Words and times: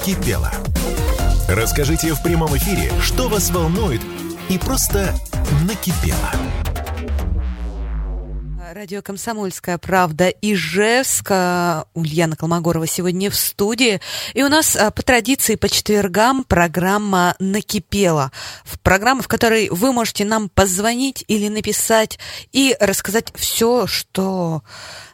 накипело. 0.00 0.50
Расскажите 1.48 2.14
в 2.14 2.22
прямом 2.22 2.56
эфире, 2.56 2.90
что 3.02 3.28
вас 3.28 3.50
волнует 3.50 4.00
и 4.48 4.56
просто 4.58 5.14
накипело. 5.66 6.30
Радио 8.80 9.02
«Комсомольская 9.02 9.76
правда» 9.76 10.28
Ижевск. 10.40 11.30
Ульяна 11.92 12.34
Колмогорова 12.34 12.86
сегодня 12.86 13.30
в 13.30 13.34
студии. 13.34 14.00
И 14.32 14.42
у 14.42 14.48
нас 14.48 14.74
а, 14.74 14.90
по 14.90 15.02
традиции 15.02 15.56
по 15.56 15.68
четвергам 15.68 16.44
программа 16.44 17.36
«Накипела». 17.38 18.32
В 18.64 18.80
программа, 18.80 19.20
в 19.20 19.28
которой 19.28 19.68
вы 19.68 19.92
можете 19.92 20.24
нам 20.24 20.48
позвонить 20.48 21.26
или 21.28 21.48
написать 21.48 22.18
и 22.52 22.74
рассказать 22.80 23.30
все, 23.36 23.86
что 23.86 24.62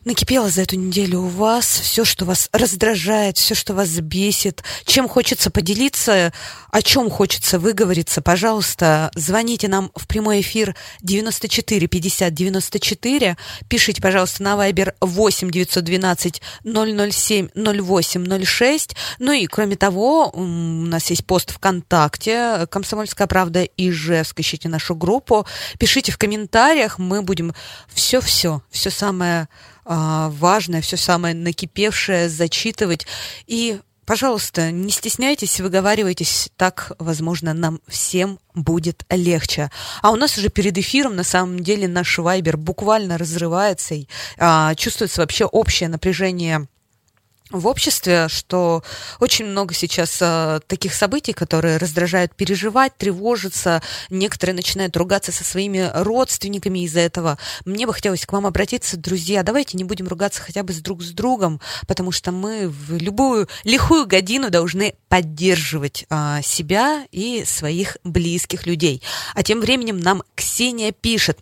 накипело 0.06 0.48
за 0.48 0.62
эту 0.62 0.76
неделю 0.76 1.22
у 1.22 1.26
вас, 1.26 1.66
все, 1.66 2.04
что 2.04 2.24
вас 2.24 2.48
раздражает, 2.52 3.36
все, 3.36 3.54
что 3.54 3.74
вас 3.74 3.88
бесит, 3.88 4.62
чем 4.84 5.08
хочется 5.08 5.50
поделиться, 5.50 6.32
о 6.70 6.82
чем 6.82 7.10
хочется 7.10 7.58
выговориться, 7.58 8.22
пожалуйста, 8.22 9.10
звоните 9.14 9.66
нам 9.66 9.90
в 9.96 10.06
прямой 10.06 10.40
эфир 10.40 10.76
94 11.02 11.88
50 11.88 12.32
94, 12.32 13.36
пишите, 13.68 14.00
пожалуйста, 14.00 14.42
на 14.42 14.54
Viber 14.54 14.94
8 15.00 15.50
912 15.50 16.42
007 16.64 17.48
08 17.54 18.44
06, 18.44 18.96
ну 19.18 19.32
и 19.32 19.46
кроме 19.46 19.76
того, 19.76 20.30
у 20.32 20.42
нас 20.42 21.10
есть 21.10 21.26
пост 21.26 21.52
ВКонтакте 21.52 22.66
«Комсомольская 22.70 23.26
правда» 23.26 23.64
Ижевск, 23.76 24.40
ищите 24.40 24.68
нашу 24.68 24.94
группу, 24.94 25.46
пишите 25.78 26.12
в 26.12 26.18
комментариях, 26.18 26.98
мы 26.98 27.22
будем 27.22 27.54
все-все, 27.88 28.62
все 28.70 28.90
самое 28.90 29.48
а, 29.88 30.30
важное, 30.30 30.80
все 30.80 30.96
самое 30.96 31.34
накипевшее 31.34 32.28
зачитывать. 32.28 33.06
И, 33.46 33.78
пожалуйста, 34.06 34.70
не 34.70 34.90
стесняйтесь, 34.90 35.60
выговаривайтесь, 35.60 36.48
так, 36.56 36.92
возможно, 36.98 37.52
нам 37.52 37.80
всем 37.88 38.38
будет 38.54 39.04
легче. 39.10 39.70
А 40.00 40.12
у 40.12 40.16
нас 40.16 40.38
уже 40.38 40.48
перед 40.48 40.78
эфиром, 40.78 41.16
на 41.16 41.24
самом 41.24 41.60
деле, 41.60 41.88
наш 41.88 42.18
вайбер 42.18 42.56
буквально 42.56 43.18
разрывается, 43.18 43.94
и 43.94 44.06
а, 44.38 44.74
чувствуется 44.76 45.20
вообще 45.20 45.44
общее 45.44 45.88
напряжение 45.88 46.68
в 47.50 47.66
обществе, 47.68 48.26
что 48.28 48.82
очень 49.20 49.46
много 49.46 49.72
сейчас 49.72 50.18
э, 50.20 50.58
таких 50.66 50.92
событий, 50.94 51.32
которые 51.32 51.76
раздражают 51.76 52.34
переживать, 52.34 52.96
тревожиться. 52.96 53.82
Некоторые 54.10 54.56
начинают 54.56 54.96
ругаться 54.96 55.30
со 55.30 55.44
своими 55.44 55.90
родственниками 55.94 56.80
из-за 56.80 57.00
этого. 57.00 57.38
Мне 57.64 57.86
бы 57.86 57.94
хотелось 57.94 58.26
к 58.26 58.32
вам 58.32 58.46
обратиться, 58.46 58.96
друзья, 58.96 59.44
давайте 59.44 59.76
не 59.76 59.84
будем 59.84 60.08
ругаться 60.08 60.42
хотя 60.42 60.64
бы 60.64 60.72
с 60.72 60.80
друг 60.80 61.02
с 61.02 61.10
другом, 61.10 61.60
потому 61.86 62.10
что 62.10 62.32
мы 62.32 62.68
в 62.68 62.96
любую 62.96 63.48
лихую 63.62 64.06
годину 64.06 64.50
должны 64.50 64.94
поддерживать 65.08 66.04
э, 66.10 66.40
себя 66.42 67.06
и 67.12 67.44
своих 67.46 67.96
близких 68.02 68.66
людей. 68.66 69.02
А 69.34 69.44
тем 69.44 69.60
временем 69.60 70.00
нам 70.00 70.24
Ксения 70.34 70.90
пишет. 70.90 71.38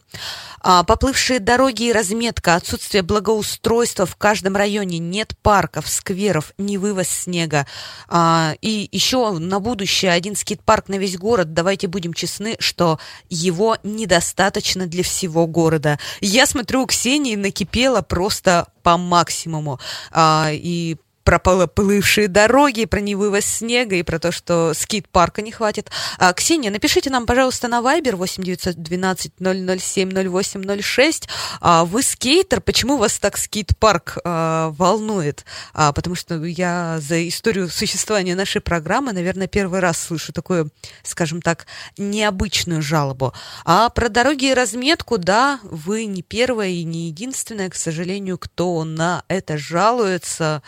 А, 0.67 0.83
поплывшие 0.83 1.41
дороги 1.41 1.85
и 1.85 1.93
разметка, 1.93 2.55
отсутствие 2.55 3.03
благоустройства 3.03 4.07
в 4.07 4.17
каждом 4.17 4.57
районе, 4.57 4.99
нет 4.99 5.37
парков, 5.43 5.87
скверов, 5.87 6.55
не 6.57 6.79
вывоз 6.79 7.07
снега. 7.07 7.67
А, 8.09 8.55
и 8.63 8.89
еще 8.91 9.33
на 9.33 9.61
будущее 9.61 10.13
один 10.13 10.35
скейт-парк 10.35 10.89
на 10.89 10.95
весь 10.95 11.19
город. 11.19 11.53
Давайте 11.53 11.87
будем 11.87 12.15
честны, 12.15 12.57
что 12.61 12.99
его 13.29 13.77
недостаточно 13.83 14.87
для 14.87 15.03
всего 15.03 15.47
города. 15.47 15.99
Я 16.23 16.47
смотрю, 16.47 16.85
у 16.85 16.87
Ксении 16.87 17.37
накипело 17.37 18.01
просто 18.01 18.69
по 18.83 18.97
максимуму. 18.97 19.81
А, 20.13 20.49
и 20.51 20.97
про 21.25 21.39
плывшие 21.39 22.29
дороги, 22.29 22.85
про 22.85 23.01
невывоз 23.01 23.45
снега 23.45 23.97
и 23.97 24.03
про 24.03 24.19
то, 24.19 24.31
что 24.31 24.73
скейт-парка 24.75 25.43
не 25.43 25.53
хватит. 25.53 25.91
А, 26.19 26.33
Ксения, 26.35 26.71
напишите 26.71 27.11
нам, 27.11 27.27
пожалуйста, 27.27 27.67
на 27.69 27.81
Viber 27.81 28.15
8912 28.17 29.33
007 29.39 30.11
0806. 30.13 31.29
А, 31.61 31.85
вы 31.85 32.03
скейтер, 32.03 32.61
почему 32.61 32.99
вас 32.99 33.19
так 33.19 33.39
скейт-парк 33.39 34.19
а, 34.25 34.71
волнует? 34.77 35.45
А, 35.73 35.93
потому 35.93 36.15
что 36.15 36.45
я 36.45 36.99
за 37.01 37.27
историю 37.27 37.71
существования 37.71 38.35
нашей 38.35 38.61
программы, 38.61 39.13
наверное, 39.13 39.47
первый 39.47 39.81
раз 39.81 39.99
слышу 39.99 40.33
такую, 40.33 40.71
скажем 41.03 41.41
так, 41.41 41.67
необычную 41.97 42.83
жалобу. 42.83 43.33
А 43.65 43.89
про 43.89 44.11
дороги 44.11 44.51
и 44.51 44.55
разметку, 44.55 45.17
да, 45.17 45.59
вы 45.63 46.05
не 46.05 46.23
первая 46.23 46.69
и 46.69 46.85
не 46.85 47.07
единственная, 47.07 47.71
к 47.71 47.75
сожалению, 47.75 48.37
кто 48.37 48.85
на 48.85 49.25
это 49.29 49.57
жалуется 49.57 50.63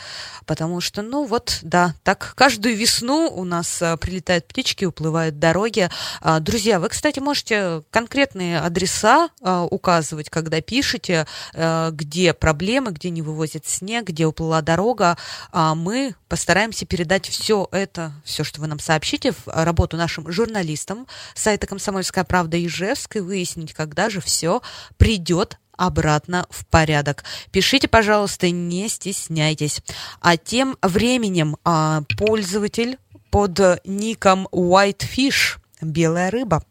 потому 0.46 0.80
что, 0.80 1.02
ну 1.02 1.24
вот, 1.24 1.58
да, 1.62 1.94
так 2.02 2.32
каждую 2.36 2.76
весну 2.76 3.28
у 3.28 3.44
нас 3.44 3.82
а, 3.82 3.96
прилетают 3.96 4.46
птички, 4.46 4.84
уплывают 4.84 5.38
дороги. 5.38 5.90
А, 6.20 6.40
друзья, 6.40 6.80
вы, 6.80 6.88
кстати, 6.88 7.18
можете 7.18 7.82
конкретные 7.90 8.60
адреса 8.60 9.28
а, 9.42 9.64
указывать, 9.64 10.30
когда 10.30 10.60
пишете, 10.60 11.26
а, 11.54 11.90
где 11.90 12.32
проблемы, 12.32 12.92
где 12.92 13.10
не 13.10 13.22
вывозят 13.22 13.66
снег, 13.66 14.06
где 14.06 14.26
уплыла 14.26 14.62
дорога. 14.62 15.18
А, 15.52 15.74
мы 15.74 16.14
постараемся 16.28 16.86
передать 16.86 17.28
все 17.28 17.68
это, 17.72 18.12
все, 18.24 18.44
что 18.44 18.60
вы 18.60 18.68
нам 18.68 18.78
сообщите, 18.78 19.32
в 19.32 19.46
работу 19.46 19.96
нашим 19.96 20.30
журналистам 20.30 21.06
сайта 21.34 21.66
«Комсомольская 21.66 22.24
правда» 22.24 22.64
Ижевск 22.64 23.16
и 23.16 23.20
выяснить, 23.20 23.74
когда 23.74 24.08
же 24.08 24.20
все 24.20 24.62
придет 24.96 25.58
обратно 25.76 26.46
в 26.50 26.66
порядок. 26.66 27.24
Пишите, 27.50 27.88
пожалуйста, 27.88 28.50
не 28.50 28.88
стесняйтесь. 28.88 29.80
А 30.20 30.36
тем 30.36 30.76
временем 30.82 31.56
а, 31.64 32.02
пользователь 32.16 32.98
под 33.30 33.60
ником 33.84 34.48
Whitefish 34.52 35.58
Белая 35.82 36.30
рыба. 36.30 36.64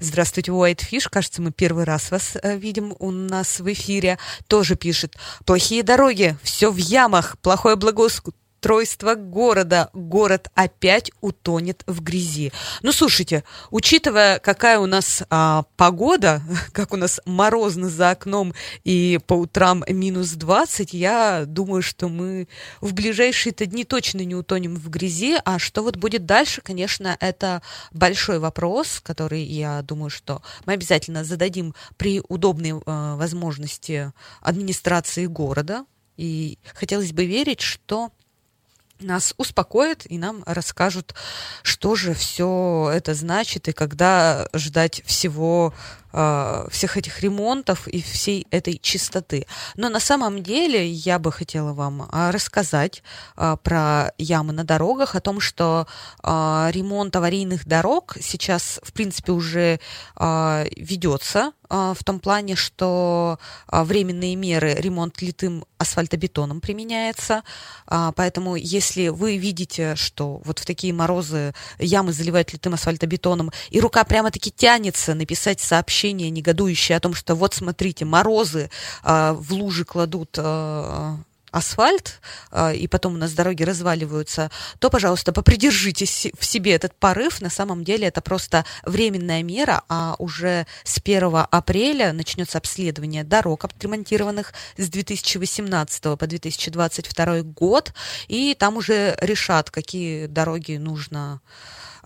Здравствуйте, 0.00 0.50
Whitefish. 0.50 1.08
Кажется, 1.10 1.42
мы 1.42 1.52
первый 1.52 1.84
раз 1.84 2.10
вас 2.10 2.36
э, 2.42 2.56
видим 2.56 2.94
у 2.98 3.10
нас 3.10 3.60
в 3.60 3.70
эфире. 3.72 4.18
Тоже 4.46 4.76
пишет. 4.76 5.14
Плохие 5.44 5.82
дороги, 5.82 6.38
все 6.42 6.70
в 6.70 6.76
ямах, 6.78 7.36
плохое 7.42 7.76
благоустройство 7.76 8.32
устройства 8.66 9.14
города. 9.14 9.90
Город 9.92 10.50
опять 10.56 11.12
утонет 11.20 11.84
в 11.86 12.02
грязи. 12.02 12.52
Ну, 12.82 12.90
слушайте, 12.90 13.44
учитывая, 13.70 14.40
какая 14.40 14.80
у 14.80 14.86
нас 14.86 15.22
а, 15.30 15.66
погода, 15.76 16.42
как 16.72 16.92
у 16.92 16.96
нас 16.96 17.20
морозно 17.26 17.88
за 17.88 18.10
окном 18.10 18.54
и 18.82 19.20
по 19.28 19.34
утрам 19.34 19.84
минус 19.86 20.30
20, 20.30 20.94
я 20.94 21.44
думаю, 21.46 21.80
что 21.80 22.08
мы 22.08 22.48
в 22.80 22.92
ближайшие-то 22.92 23.66
дни 23.66 23.84
точно 23.84 24.24
не 24.24 24.34
утонем 24.34 24.74
в 24.74 24.90
грязи. 24.90 25.36
А 25.44 25.60
что 25.60 25.84
вот 25.84 25.96
будет 25.96 26.26
дальше, 26.26 26.60
конечно, 26.60 27.16
это 27.20 27.62
большой 27.92 28.40
вопрос, 28.40 28.98
который, 29.00 29.44
я 29.44 29.80
думаю, 29.82 30.10
что 30.10 30.42
мы 30.64 30.72
обязательно 30.72 31.22
зададим 31.22 31.72
при 31.96 32.20
удобной 32.28 32.70
э, 32.70 33.14
возможности 33.14 34.12
администрации 34.40 35.26
города. 35.26 35.84
И 36.16 36.58
хотелось 36.74 37.12
бы 37.12 37.26
верить, 37.26 37.60
что 37.60 38.10
нас 39.00 39.34
успокоят 39.36 40.06
и 40.06 40.18
нам 40.18 40.42
расскажут, 40.46 41.14
что 41.62 41.94
же 41.94 42.14
все 42.14 42.90
это 42.92 43.14
значит 43.14 43.68
и 43.68 43.72
когда 43.72 44.48
ждать 44.54 45.02
всего 45.04 45.74
э, 46.16 46.66
всех 46.70 46.96
этих 46.96 47.20
ремонтов 47.20 47.86
и 47.86 48.02
всей 48.02 48.46
этой 48.50 48.78
чистоты. 48.78 49.46
Но 49.76 49.88
на 49.88 50.00
самом 50.00 50.42
деле 50.42 50.88
я 50.88 51.18
бы 51.18 51.30
хотела 51.30 51.72
вам 51.74 52.08
а, 52.10 52.32
рассказать 52.32 53.02
э, 53.36 53.56
про 53.62 54.12
ямы 54.18 54.52
на 54.52 54.64
дорогах, 54.64 55.14
о 55.14 55.20
том, 55.20 55.40
что 55.40 55.86
э, 56.22 56.70
ремонт 56.72 57.14
аварийных 57.14 57.66
дорог 57.66 58.16
сейчас, 58.20 58.80
в 58.82 58.92
принципе, 58.92 59.32
уже 59.32 59.78
э, 60.16 60.66
ведется 60.76 61.52
э, 61.68 61.94
в 61.96 62.02
том 62.02 62.18
плане, 62.18 62.56
что 62.56 63.38
э, 63.70 63.82
временные 63.82 64.36
меры 64.36 64.74
ремонт 64.74 65.20
литым 65.20 65.64
асфальтобетоном 65.78 66.60
применяется. 66.60 67.42
Э, 67.90 68.12
поэтому, 68.16 68.56
если 68.56 69.08
вы 69.08 69.36
видите, 69.36 69.96
что 69.96 70.40
вот 70.44 70.60
в 70.60 70.64
такие 70.64 70.94
морозы 70.94 71.52
ямы 71.78 72.12
заливают 72.12 72.52
литым 72.54 72.74
асфальтобетоном, 72.74 73.50
и 73.68 73.80
рука 73.80 74.04
прямо-таки 74.04 74.50
тянется 74.50 75.14
написать 75.14 75.60
сообщение, 75.60 76.05
сообщения 76.06 76.30
негодующие 76.30 76.96
о 76.96 77.00
том, 77.00 77.14
что 77.14 77.34
вот 77.34 77.54
смотрите, 77.54 78.04
морозы 78.04 78.70
э, 79.02 79.32
в 79.32 79.52
лужи 79.52 79.84
кладут 79.84 80.38
э, 80.38 81.16
асфальт, 81.50 82.20
э, 82.52 82.76
и 82.76 82.86
потом 82.86 83.14
у 83.14 83.16
нас 83.16 83.32
дороги 83.32 83.64
разваливаются, 83.64 84.50
то, 84.78 84.88
пожалуйста, 84.88 85.32
попридержите 85.32 86.04
в 86.04 86.44
себе 86.44 86.72
этот 86.72 86.94
порыв. 86.94 87.40
На 87.40 87.50
самом 87.50 87.82
деле 87.82 88.06
это 88.06 88.20
просто 88.20 88.64
временная 88.84 89.42
мера, 89.42 89.82
а 89.88 90.14
уже 90.18 90.66
с 90.84 90.98
1 90.98 91.46
апреля 91.50 92.12
начнется 92.12 92.58
обследование 92.58 93.24
дорог, 93.24 93.64
отремонтированных 93.64 94.52
с 94.76 94.88
2018 94.88 96.02
по 96.02 96.26
2022 96.26 97.42
год, 97.42 97.92
и 98.28 98.54
там 98.54 98.76
уже 98.76 99.16
решат, 99.20 99.70
какие 99.70 100.26
дороги 100.26 100.76
нужно 100.76 101.40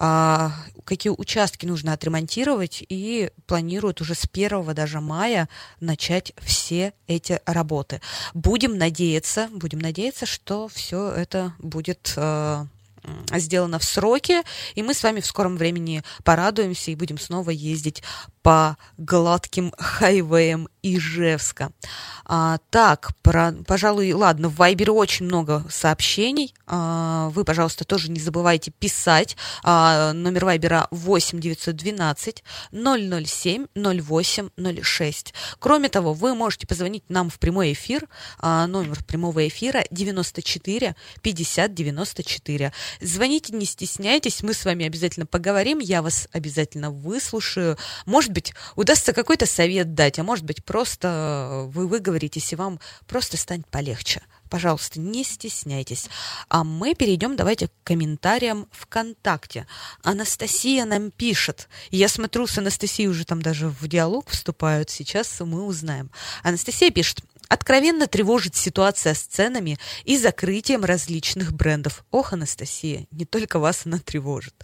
а, 0.02 0.52
какие 0.85 1.12
участки 1.12 1.67
нужно 1.67 1.93
отремонтировать, 1.93 2.82
и 2.88 3.31
планируют 3.47 4.00
уже 4.00 4.14
с 4.14 4.26
1 4.32 4.75
даже 4.75 5.00
мая 5.00 5.47
начать 5.79 6.32
все 6.38 6.94
эти 7.06 7.41
работы. 7.44 8.00
Будем 8.32 8.79
надеяться, 8.79 9.50
будем 9.52 9.79
надеяться, 9.79 10.25
что 10.25 10.69
все 10.69 11.11
это 11.11 11.52
будет 11.58 12.14
а, 12.17 12.67
сделано 13.35 13.79
в 13.79 13.85
сроки, 13.85 14.43
и 14.75 14.82
мы 14.82 14.94
с 14.94 15.02
вами 15.02 15.20
в 15.20 15.26
скором 15.26 15.58
времени 15.58 16.03
порадуемся 16.25 16.91
и 16.91 16.96
будем 16.96 17.19
снова 17.19 17.50
ездить 17.50 18.03
по 18.43 18.77
гладким 18.97 19.73
хайвеям 19.79 20.69
Ижевска. 20.83 21.73
А, 22.25 22.59
так, 22.71 23.11
про, 23.23 23.53
пожалуй, 23.67 24.13
ладно, 24.13 24.49
в 24.49 24.57
Вайбере 24.57 24.93
очень 24.93 25.27
много 25.27 25.65
сообщений. 25.69 26.55
А, 26.67 27.29
вы, 27.31 27.45
пожалуйста, 27.45 27.85
тоже 27.85 28.11
не 28.11 28.21
забывайте 28.21 28.71
писать. 28.71 29.37
А, 29.65 30.13
номер 30.13 30.45
Вайбера 30.45 30.87
8 30.91 31.41
912 31.41 32.45
007 32.71 33.67
08 33.75 34.49
06. 34.83 35.35
Кроме 35.59 35.89
того, 35.89 36.13
вы 36.13 36.35
можете 36.35 36.67
позвонить 36.67 37.03
нам 37.09 37.31
в 37.31 37.39
прямой 37.39 37.73
эфир. 37.73 38.09
А, 38.39 38.67
номер 38.67 39.03
прямого 39.05 39.47
эфира 39.49 39.85
94 39.91 40.95
50 41.21 41.75
94. 41.75 42.73
Звоните, 43.01 43.53
не 43.55 43.67
стесняйтесь, 43.67 44.43
мы 44.43 44.55
с 44.55 44.65
вами 44.65 44.87
обязательно 44.87 45.27
поговорим, 45.27 45.81
я 45.81 46.01
вас 46.01 46.29
обязательно 46.33 46.91
выслушаю. 46.91 47.77
Может 48.07 48.30
быть, 48.32 48.55
удастся 48.77 49.12
какой-то 49.12 49.47
совет 49.47 49.94
дать, 49.94 50.19
а 50.19 50.23
может 50.23 50.44
быть, 50.44 50.65
просто 50.65 51.69
вы 51.69 51.87
выговоритесь, 51.87 52.53
и 52.53 52.56
вам 52.56 52.81
просто 53.06 53.37
станет 53.37 53.67
полегче. 53.69 54.23
Пожалуйста, 54.50 54.99
не 54.99 55.23
стесняйтесь. 55.23 56.09
А 56.49 56.65
мы 56.65 56.94
перейдем, 56.97 57.37
давайте, 57.37 57.69
к 57.69 57.73
комментариям 57.85 58.67
ВКонтакте. 58.73 59.67
Анастасия 60.03 60.85
нам 60.85 61.12
пишет. 61.12 61.69
Я 61.93 62.09
смотрю, 62.09 62.49
с 62.49 62.59
Анастасией 62.59 63.09
уже 63.09 63.25
там 63.25 63.41
даже 63.41 63.69
в 63.69 63.87
диалог 63.87 64.29
вступают. 64.29 64.91
Сейчас 64.91 65.38
мы 65.38 65.65
узнаем. 65.65 66.11
Анастасия 66.43 66.91
пишет. 66.91 67.23
Откровенно 67.50 68.06
тревожит 68.06 68.55
ситуация 68.55 69.12
с 69.12 69.23
ценами 69.23 69.76
и 70.05 70.17
закрытием 70.17 70.85
различных 70.85 71.52
брендов. 71.52 72.05
Ох, 72.12 72.32
Анастасия, 72.32 73.08
не 73.11 73.25
только 73.25 73.58
вас 73.58 73.82
она 73.87 73.99
тревожит. 73.99 74.55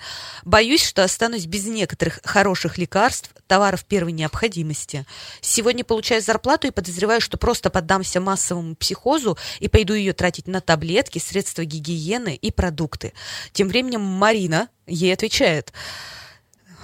Боюсь, 0.45 0.87
что 0.87 1.03
останусь 1.03 1.47
без 1.47 1.67
некоторых 1.67 2.21
хороших 2.23 2.79
лекарств, 2.79 3.33
товаров 3.49 3.85
первой 3.85 4.13
необходимости. 4.13 5.05
Сегодня 5.41 5.83
получаю 5.83 6.23
зарплату 6.23 6.69
и 6.69 6.71
подозреваю, 6.71 7.21
что 7.21 7.37
просто 7.37 7.71
поддамся 7.71 8.21
массовому 8.21 8.77
психозу 8.77 9.37
и 9.59 9.69
пойду 9.69 9.95
ее 9.95 10.13
тратить 10.13 10.47
на 10.47 10.61
таблетки, 10.61 11.19
средства 11.19 11.65
гигиены 11.65 12.37
и 12.37 12.53
продукты. 12.53 13.15
Тем 13.53 13.67
временем 13.67 14.03
Марина 14.03 14.69
ей 14.87 15.13
отвечает– 15.13 15.73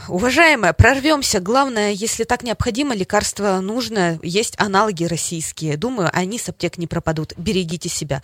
Уважаемая, 0.09 0.73
прорвемся. 0.73 1.41
Главное, 1.41 1.93
если 1.93 2.25
так 2.25 2.43
необходимо, 2.43 2.95
лекарство 2.95 3.61
нужно, 3.61 4.19
есть 4.23 4.55
аналоги 4.59 5.05
российские. 5.05 5.77
Думаю, 5.77 6.11
они 6.13 6.39
с 6.39 6.49
аптек 6.49 6.79
не 6.79 6.87
пропадут. 6.87 7.35
Берегите 7.37 7.89
себя. 7.89 8.23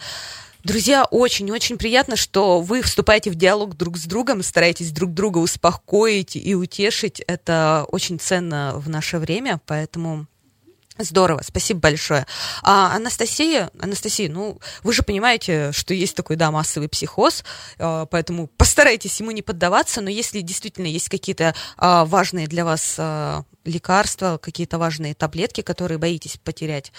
Друзья, 0.65 1.05
очень-очень 1.05 1.79
приятно, 1.79 2.17
что 2.17 2.61
вы 2.61 2.83
вступаете 2.83 3.31
в 3.31 3.37
диалог 3.37 3.77
друг 3.77 3.97
с 3.97 4.05
другом, 4.05 4.43
стараетесь 4.43 4.91
друг 4.91 5.15
друга 5.15 5.39
успокоить 5.39 6.35
и 6.35 6.55
утешить. 6.55 7.21
Это 7.27 7.87
очень 7.91 8.19
ценно 8.19 8.73
в 8.75 8.89
наше 8.89 9.19
время, 9.19 9.61
поэтому 9.67 10.27
Здорово, 10.99 11.43
спасибо 11.45 11.79
большое. 11.81 12.27
А 12.63 12.97
Анастасия, 12.97 13.71
Анастасия, 13.79 14.29
ну, 14.29 14.61
вы 14.83 14.93
же 14.93 15.03
понимаете, 15.03 15.71
что 15.73 15.95
есть 15.95 16.17
такой, 16.17 16.35
да, 16.35 16.51
массовый 16.51 16.89
психоз, 16.89 17.45
а, 17.79 18.07
поэтому 18.07 18.49
постарайтесь 18.49 19.21
ему 19.21 19.31
не 19.31 19.43
поддаваться, 19.43 20.01
но 20.01 20.11
если 20.11 20.41
действительно 20.41 20.87
есть 20.87 21.09
какие-то 21.09 21.55
а, 21.77 22.05
важные 22.05 22.49
для 22.49 22.65
вас 22.65 22.97
а, 22.99 23.45
лекарства, 23.65 24.39
какие-то 24.39 24.79
важные 24.79 25.15
таблетки, 25.15 25.61
которые 25.61 25.99
боитесь 25.99 26.39
потерять, 26.43 26.93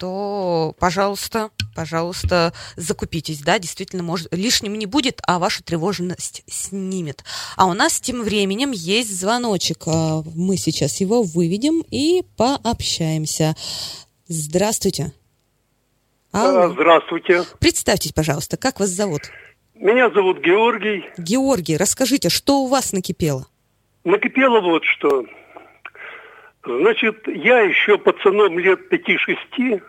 то, 0.00 0.74
пожалуйста, 0.78 1.50
пожалуйста, 1.76 2.54
закупитесь, 2.76 3.42
да, 3.42 3.58
действительно, 3.58 4.02
может, 4.02 4.34
лишним 4.34 4.78
не 4.78 4.86
будет, 4.86 5.20
а 5.26 5.38
вашу 5.38 5.62
тревожность 5.62 6.42
снимет. 6.46 7.22
А 7.56 7.66
у 7.66 7.74
нас 7.74 8.00
тем 8.00 8.22
временем 8.22 8.70
есть 8.70 9.14
звоночек. 9.14 9.82
А, 9.86 10.22
мы 10.34 10.56
сейчас 10.56 11.02
его 11.02 11.22
выведем 11.22 11.84
и 11.90 12.22
пообщаемся. 12.38 13.54
Здравствуйте. 14.26 15.12
Алло. 16.32 16.72
Здравствуйте. 16.72 17.44
Представьтесь, 17.58 18.12
пожалуйста, 18.12 18.56
как 18.56 18.80
вас 18.80 18.88
зовут? 18.88 19.22
Меня 19.74 20.10
зовут 20.10 20.40
Георгий. 20.40 21.04
Георгий, 21.18 21.76
расскажите, 21.76 22.30
что 22.30 22.62
у 22.62 22.68
вас 22.68 22.94
накипело? 22.94 23.46
Накипело 24.04 24.60
вот 24.62 24.82
что. 24.84 25.26
Значит, 26.64 27.26
я 27.26 27.60
еще 27.60 27.96
пацаном 27.96 28.58
лет 28.58 28.88
пяти-шести, 28.90 29.80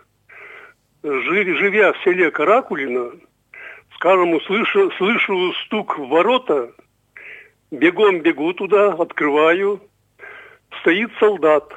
живя 1.03 1.91
в 1.91 1.97
селе 2.03 2.31
Каракулино, 2.31 3.12
скажем, 3.95 4.33
услышу, 4.33 4.89
слышу 4.97 5.53
стук 5.65 5.97
в 5.97 6.07
ворота, 6.07 6.71
бегом 7.71 8.21
бегу 8.21 8.53
туда, 8.53 8.94
открываю, 8.94 9.81
стоит 10.79 11.12
солдат. 11.19 11.73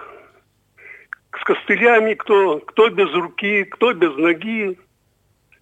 С 1.40 1.42
костылями 1.42 2.14
кто, 2.14 2.60
кто 2.60 2.88
без 2.88 3.12
руки, 3.12 3.64
кто 3.64 3.92
без 3.92 4.14
ноги, 4.16 4.78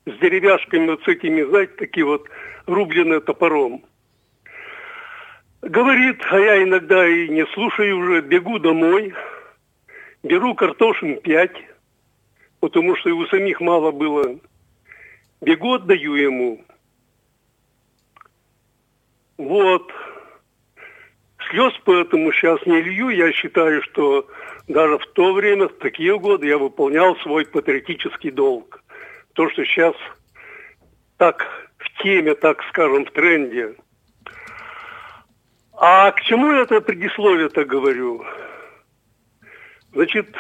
с 0.04 0.12
деревяшками 0.18 0.88
вот 0.88 1.02
с 1.04 1.08
этими, 1.08 1.42
знаете, 1.42 1.72
такие 1.78 2.04
вот 2.04 2.28
рубленные 2.66 3.20
топором. 3.20 3.82
Говорит, 5.62 6.20
а 6.28 6.40
я 6.40 6.60
иногда 6.64 7.06
и 7.06 7.28
не 7.28 7.46
слушаю 7.46 7.98
уже, 7.98 8.20
бегу 8.20 8.58
домой, 8.58 9.14
беру 10.24 10.56
картошин 10.56 11.20
пять, 11.20 11.56
потому 12.58 12.96
что 12.96 13.10
и 13.10 13.12
у 13.12 13.24
самих 13.26 13.60
мало 13.60 13.92
было. 13.92 14.40
Бегу, 15.40 15.74
отдаю 15.74 16.14
ему. 16.14 16.64
Вот. 19.38 19.92
Слез 21.48 21.72
поэтому 21.84 22.32
сейчас 22.32 22.64
не 22.66 22.82
лью. 22.82 23.10
Я 23.10 23.30
считаю, 23.32 23.82
что 23.82 24.26
даже 24.66 24.98
в 24.98 25.06
то 25.12 25.32
время, 25.32 25.68
в 25.68 25.74
такие 25.74 26.18
годы, 26.18 26.48
я 26.48 26.58
выполнял 26.58 27.14
свой 27.18 27.46
патриотический 27.46 28.32
долг. 28.32 28.82
То, 29.34 29.48
что 29.50 29.64
сейчас 29.64 29.94
так 31.18 31.46
в 31.78 32.02
теме, 32.02 32.34
так 32.34 32.64
скажем, 32.64 33.04
в 33.04 33.12
тренде– 33.12 33.76
а 35.84 36.12
к 36.12 36.20
чему 36.20 36.52
я 36.52 36.60
это 36.60 36.80
предисловие-то 36.80 37.64
говорю? 37.64 38.24
Значит, 39.92 40.32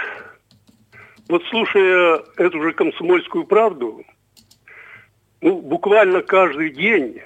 вот 1.28 1.42
слушая 1.50 2.22
эту 2.36 2.62
же 2.62 2.72
комсомольскую 2.72 3.44
правду, 3.44 4.04
ну, 5.40 5.60
буквально 5.60 6.22
каждый 6.22 6.70
день 6.70 7.20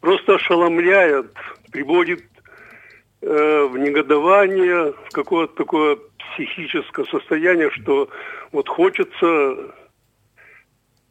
просто 0.00 0.36
ошеломляет, 0.36 1.34
приводит 1.72 2.22
э, 3.20 3.68
в 3.68 3.78
негодование, 3.78 4.92
в 4.92 5.08
какое-то 5.10 5.56
такое 5.56 5.98
психическое 6.18 7.04
состояние, 7.06 7.68
что 7.72 8.10
вот 8.52 8.68
хочется, 8.68 9.74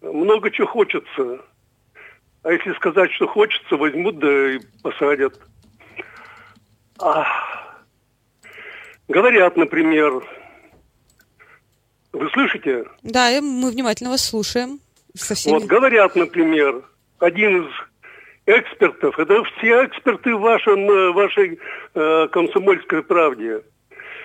много 0.01 0.51
чего 0.51 0.67
хочется. 0.67 1.41
А 2.43 2.53
если 2.53 2.71
сказать, 2.75 3.11
что 3.11 3.27
хочется, 3.27 3.75
возьмут 3.75 4.19
да 4.19 4.53
и 4.53 4.59
посадят– 4.81 5.37
а, 7.03 7.25
говорят, 9.09 9.57
например, 9.57 10.23
вы 12.13 12.29
слышите? 12.29 12.85
Да, 13.01 13.29
мы 13.41 13.71
внимательно 13.71 14.11
вас 14.11 14.23
слушаем. 14.23 14.79
Со 15.13 15.35
всеми... 15.35 15.55
Вот 15.55 15.65
говорят, 15.65 16.15
например, 16.15 16.81
один 17.19 17.63
из 17.63 17.71
экспертов, 18.45 19.19
это 19.19 19.43
все 19.43 19.85
эксперты 19.85 20.35
в 20.35 20.39
вашем, 20.39 20.89
э, 20.89 21.11
вашей 21.11 21.59
э, 21.93 22.27
комсомольской 22.31 23.03
правде, 23.03 23.63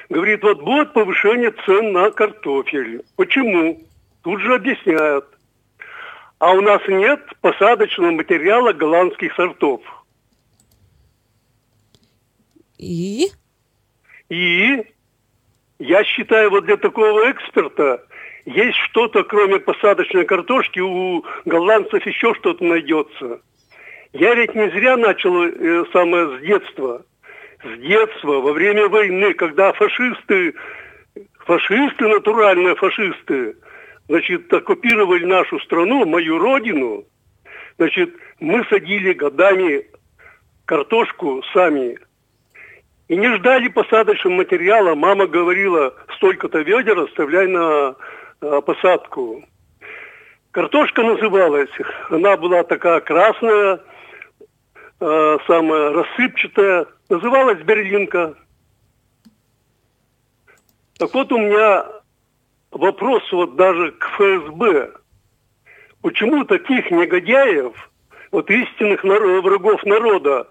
говорит, 0.08 0.42
вот 0.42 0.62
будет 0.62 0.92
повышение 0.92 1.52
цен 1.66 1.92
на 1.92 2.10
картофель. 2.10 3.02
Почему? 3.16 3.80
Тут 4.22 4.40
же 4.40 4.54
объясняют. 4.54 5.26
А 6.38 6.52
у 6.52 6.60
нас 6.60 6.80
нет 6.86 7.20
посадочного 7.40 8.12
материала 8.12 8.72
голландских 8.72 9.34
сортов– 9.34 9.80
и? 12.78 13.28
И 14.28 14.84
я 15.78 16.04
считаю, 16.04 16.50
вот 16.50 16.64
для 16.64 16.76
такого 16.76 17.30
эксперта 17.30 18.04
есть 18.44 18.76
что-то, 18.90 19.24
кроме 19.24 19.60
посадочной 19.60 20.24
картошки, 20.24 20.80
у 20.80 21.24
голландцев 21.44 22.04
еще 22.06 22.34
что-то 22.34 22.64
найдется. 22.64 23.40
Я 24.12 24.34
ведь 24.34 24.54
не 24.54 24.70
зря 24.70 24.96
начал 24.96 25.44
э, 25.44 25.84
самое 25.92 26.38
с 26.38 26.40
детства. 26.42 27.04
С 27.62 27.78
детства, 27.80 28.40
во 28.40 28.52
время 28.52 28.88
войны, 28.88 29.34
когда 29.34 29.72
фашисты, 29.72 30.54
фашисты, 31.40 32.08
натуральные 32.08 32.76
фашисты, 32.76 33.56
значит, 34.08 34.52
оккупировали 34.52 35.24
нашу 35.24 35.60
страну, 35.60 36.06
мою 36.06 36.38
родину, 36.38 37.04
значит, 37.76 38.14
мы 38.40 38.64
садили 38.70 39.12
годами 39.12 39.86
картошку 40.64 41.42
сами, 41.52 41.98
и 43.08 43.16
не 43.16 43.34
ждали 43.36 43.68
посадочного 43.68 44.34
материала. 44.34 44.94
Мама 44.94 45.26
говорила, 45.26 45.94
столько-то 46.16 46.60
ведер 46.60 46.98
оставляй 47.00 47.48
на 47.48 47.96
э, 48.40 48.60
посадку. 48.64 49.44
Картошка 50.50 51.02
называлась, 51.02 51.70
она 52.10 52.36
была 52.36 52.62
такая 52.64 53.00
красная, 53.00 53.80
э, 55.00 55.38
самая 55.46 55.92
рассыпчатая, 55.92 56.86
называлась 57.08 57.62
берлинка. 57.62 58.34
Так 60.98 61.14
вот 61.14 61.32
у 61.32 61.38
меня 61.38 61.86
вопрос 62.72 63.22
вот 63.32 63.56
даже 63.56 63.92
к 63.92 64.04
ФСБ. 64.16 64.92
Почему 66.02 66.44
таких 66.44 66.90
негодяев, 66.90 67.72
вот 68.32 68.50
истинных 68.50 69.02
врагов 69.02 69.84
народа, 69.84 70.48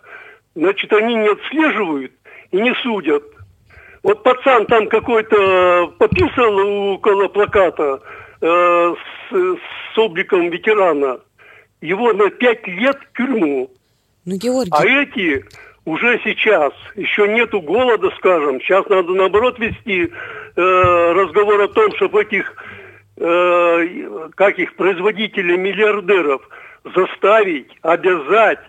значит, 0.55 0.91
они 0.93 1.15
не 1.15 1.29
отслеживают 1.29 2.16
и 2.51 2.61
не 2.61 2.73
судят? 2.75 3.23
Вот 4.03 4.23
пацан 4.23 4.65
там 4.67 4.87
какой-то 4.87 5.93
пописал 5.97 6.57
около 6.93 7.27
плаката 7.27 7.99
э, 8.41 8.95
с, 9.29 9.35
с 9.35 9.97
обликом 9.97 10.49
ветерана. 10.49 11.19
Его 11.81 12.13
на 12.13 12.29
пять 12.29 12.65
лет 12.67 12.97
в 12.97 13.17
тюрьму. 13.17 13.69
Ну, 14.25 14.35
Георгий... 14.37 14.71
А 14.71 14.85
эти 14.85 15.45
уже 15.85 16.19
сейчас, 16.23 16.73
еще 16.95 17.27
нету 17.27 17.61
голода, 17.61 18.11
скажем. 18.17 18.59
Сейчас 18.61 18.87
надо 18.89 19.13
наоборот 19.13 19.57
вести 19.57 20.03
э, 20.03 20.11
разговор 20.55 21.61
о 21.61 21.67
том, 21.69 21.95
чтобы 21.95 22.23
этих, 22.23 22.53
э, 23.17 24.29
как 24.35 24.59
их, 24.59 24.75
производителей 24.75 25.57
миллиардеров 25.57 26.41
заставить, 26.95 27.71
обязать 27.81 28.59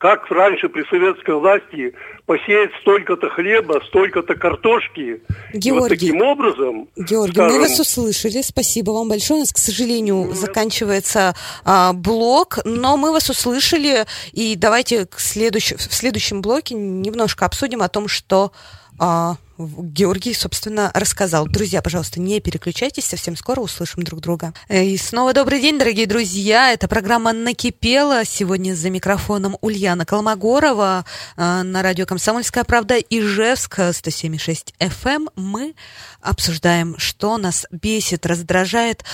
как 0.00 0.30
раньше 0.30 0.70
при 0.70 0.82
советской 0.88 1.34
власти 1.34 1.92
посеять 2.24 2.70
столько-то 2.80 3.28
хлеба, 3.28 3.82
столько-то 3.88 4.34
картошки. 4.34 5.22
Георгий, 5.52 5.68
и 5.68 5.72
вот 5.72 5.88
таким 5.90 6.22
образом... 6.22 6.88
Георгий, 6.96 7.34
скажем, 7.34 7.54
мы 7.54 7.60
вас 7.60 7.78
услышали. 7.78 8.40
Спасибо 8.40 8.92
вам 8.92 9.10
большое. 9.10 9.36
У 9.36 9.40
нас, 9.42 9.52
к 9.52 9.58
сожалению, 9.58 10.24
ну, 10.28 10.32
заканчивается 10.32 11.34
а, 11.66 11.92
блок, 11.92 12.60
но 12.64 12.96
мы 12.96 13.12
вас 13.12 13.28
услышали. 13.28 14.06
И 14.32 14.56
давайте 14.56 15.04
к 15.04 15.20
следующ... 15.20 15.74
в 15.74 15.94
следующем 15.94 16.40
блоке 16.40 16.74
немножко 16.74 17.44
обсудим 17.44 17.82
о 17.82 17.88
том, 17.90 18.08
что... 18.08 18.52
А, 18.98 19.36
Георгий, 19.66 20.34
собственно, 20.34 20.90
рассказал. 20.94 21.46
Друзья, 21.46 21.82
пожалуйста, 21.82 22.20
не 22.20 22.40
переключайтесь, 22.40 23.04
совсем 23.04 23.36
скоро 23.36 23.60
услышим 23.60 24.02
друг 24.02 24.20
друга. 24.20 24.54
Э, 24.68 24.84
и 24.84 24.96
снова 24.96 25.32
добрый 25.32 25.60
день, 25.60 25.78
дорогие 25.78 26.06
друзья. 26.06 26.72
Это 26.72 26.88
программа 26.88 27.32
«Накипела». 27.32 28.24
Сегодня 28.24 28.74
за 28.74 28.90
микрофоном 28.90 29.58
Ульяна 29.60 30.06
Колмогорова 30.06 31.04
э, 31.36 31.62
на 31.62 31.82
радио 31.82 32.06
«Комсомольская 32.06 32.64
правда» 32.64 32.96
Ижевск 32.98 33.78
107,6 33.78 34.74
FM. 34.78 35.28
Мы 35.36 35.74
обсуждаем, 36.20 36.96
что 36.98 37.38
нас 37.38 37.66
бесит, 37.70 38.26
раздражает, 38.26 39.04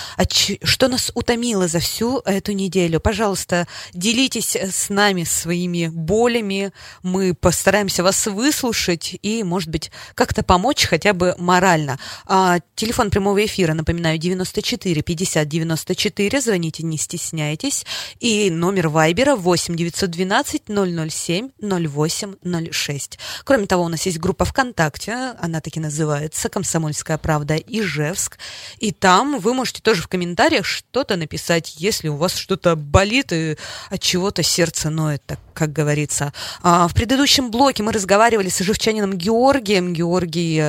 что 0.63 0.87
нас 0.87 1.11
утомило 1.13 1.67
за 1.67 1.79
всю 1.79 2.19
эту 2.25 2.51
неделю. 2.51 2.99
Пожалуйста, 2.99 3.67
делитесь 3.93 4.55
с 4.55 4.89
нами 4.89 5.23
своими 5.23 5.87
болями. 5.87 6.71
Мы 7.03 7.33
постараемся 7.33 8.03
вас 8.03 8.27
выслушать 8.27 9.17
и, 9.21 9.43
может 9.43 9.69
быть, 9.69 9.91
как-то 10.15 10.36
как-то 10.37 10.43
помочь 10.43 10.85
хотя 10.85 11.13
бы 11.13 11.35
морально. 11.37 11.97
А, 12.25 12.59
телефон 12.75 13.09
прямого 13.09 13.43
эфира, 13.43 13.73
напоминаю, 13.73 14.17
94 14.17 15.01
50 15.01 15.47
94. 15.47 16.41
Звоните, 16.41 16.83
не 16.83 16.97
стесняйтесь. 16.97 17.85
И 18.19 18.51
номер 18.51 18.89
Вайбера 18.89 19.35
8 19.35 19.75
912 19.75 20.63
007 20.67 21.49
08 21.59 22.71
06. 22.71 23.19
Кроме 23.43 23.65
того, 23.65 23.83
у 23.83 23.87
нас 23.87 24.05
есть 24.05 24.19
группа 24.19 24.45
ВКонтакте, 24.45 25.13
она 25.39 25.59
таки 25.59 25.79
называется 25.79 26.49
«Комсомольская 26.49 27.17
правда 27.17 27.55
Ижевск». 27.55 28.37
И 28.79 28.91
там 28.91 29.39
вы 29.39 29.53
можете 29.53 29.81
тоже 29.81 30.01
в 30.01 30.07
комментариях 30.07 30.65
что-то 30.65 31.15
написать, 31.15 31.75
если 31.79 32.09
у 32.09 32.15
вас 32.15 32.35
что-то 32.35 32.75
болит 32.75 33.31
и 33.33 33.57
от 33.89 34.01
чего-то 34.01 34.43
сердце 34.43 34.89
ноет, 34.89 35.23
так 35.25 35.39
как 35.57 35.73
говорится. 35.73 36.33
А, 36.61 36.87
в 36.87 36.93
предыдущем 36.93 37.49
блоке 37.49 37.81
мы 37.81 37.91
разговаривали 37.91 38.49
с 38.49 38.61
ижевчанином 38.61 39.13
Георгием. 39.13 39.93
Георгий, 39.93 40.26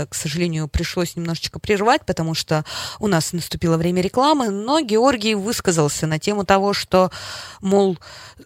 к 0.09 0.15
сожалению, 0.15 0.69
пришлось 0.69 1.17
немножечко 1.17 1.59
прервать, 1.59 2.05
потому 2.07 2.35
что 2.35 2.65
у 2.99 3.07
нас 3.07 3.33
наступило 3.33 3.77
время 3.77 4.03
рекламы, 4.03 4.51
но 4.51 4.81
Георгий 4.81 5.35
высказался 5.35 6.07
на 6.07 6.19
тему 6.19 6.45
того, 6.45 6.73
что, 6.73 7.11
мол, 7.61 7.99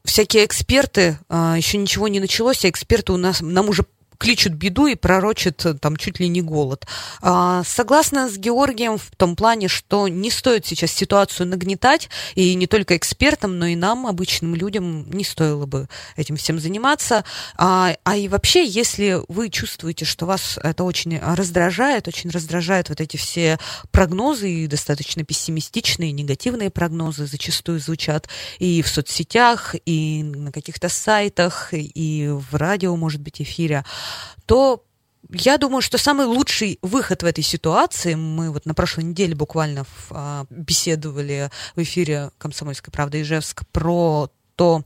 всякие 0.05 0.45
эксперты, 0.45 1.19
а, 1.29 1.57
еще 1.57 1.79
ничего 1.79 2.09
не 2.09 2.21
началось, 2.21 2.65
а 2.65 2.69
эксперты 2.69 3.13
у 3.13 3.17
нас, 3.17 3.41
нам 3.41 3.69
уже 3.69 3.85
кличут 4.23 4.53
беду 4.53 4.87
и 4.87 4.95
пророчат 4.95 5.67
э, 5.67 5.75
там 5.75 5.97
чуть 5.97 6.21
ли 6.21 6.29
не 6.29 6.43
голод. 6.43 6.87
А, 7.23 7.65
согласна 7.65 8.29
с 8.29 8.39
Георгием 8.39 8.97
в 8.97 9.11
том 9.17 9.35
плане, 9.35 9.67
что 9.67 10.07
не 10.07 10.31
стоит 10.31 10.65
сейчас 10.65 10.93
ситуацию 10.93 11.49
нагнетать, 11.49 12.09
и 12.37 12.55
не 12.55 12.69
только 12.69 12.97
экспертам, 12.97 13.59
но 13.59 13.67
и 13.67 13.75
нам, 13.75 14.07
обычным 14.07 14.55
людям, 14.55 15.11
не 15.11 15.25
стоило 15.25 15.67
бы 15.67 15.89
этим 16.15 16.37
всем 16.37 16.61
заниматься. 16.61 17.25
А, 17.57 17.97
а 18.05 18.17
и 18.17 18.29
вообще, 18.29 18.65
если 18.65 19.21
вы 19.27 19.51
чувствуете, 19.51 20.05
что 20.05 20.27
вас 20.27 20.57
это 20.63 20.85
очень 20.85 21.19
раздражает, 21.19 22.07
очень 22.07 22.31
раздражают 22.31 22.91
вот 22.91 23.01
эти 23.01 23.17
все 23.17 23.59
прогнозы, 23.91 24.49
и 24.49 24.67
достаточно 24.69 25.25
пессимистичные, 25.25 26.13
негативные 26.13 26.71
прогнозы 26.71 27.27
зачастую 27.27 27.81
звучат 27.81 28.29
и 28.61 28.83
в 28.83 28.89
соцсетях, 28.89 29.75
и 29.85 30.23
на 30.23 30.53
каких-то 30.53 30.89
сайтах, 30.89 31.71
и 31.73 32.29
в 32.31 32.55
радио, 32.55 32.95
может 32.95 33.21
быть, 33.21 33.43
эфире, 33.43 33.85
то 34.47 34.85
я 35.31 35.59
думаю, 35.59 35.83
что 35.83 35.99
самый 35.99 36.27
лучший 36.27 36.79
выход 36.83 37.23
в 37.23 37.27
этой 37.27 37.43
ситуации, 37.43 38.15
мы 38.15 38.51
вот 38.51 38.67
на 38.67 38.75
прошлой 38.75 39.05
неделе 39.05 39.35
буквально 39.35 39.87
а, 40.11 40.45
беседовали 40.51 41.51
в 41.75 41.83
эфире 41.83 42.31
«Комсомольской 42.39 42.93
правды» 42.93 43.23
Ижевск 43.23 43.63
про 43.73 44.31
то, 44.57 44.85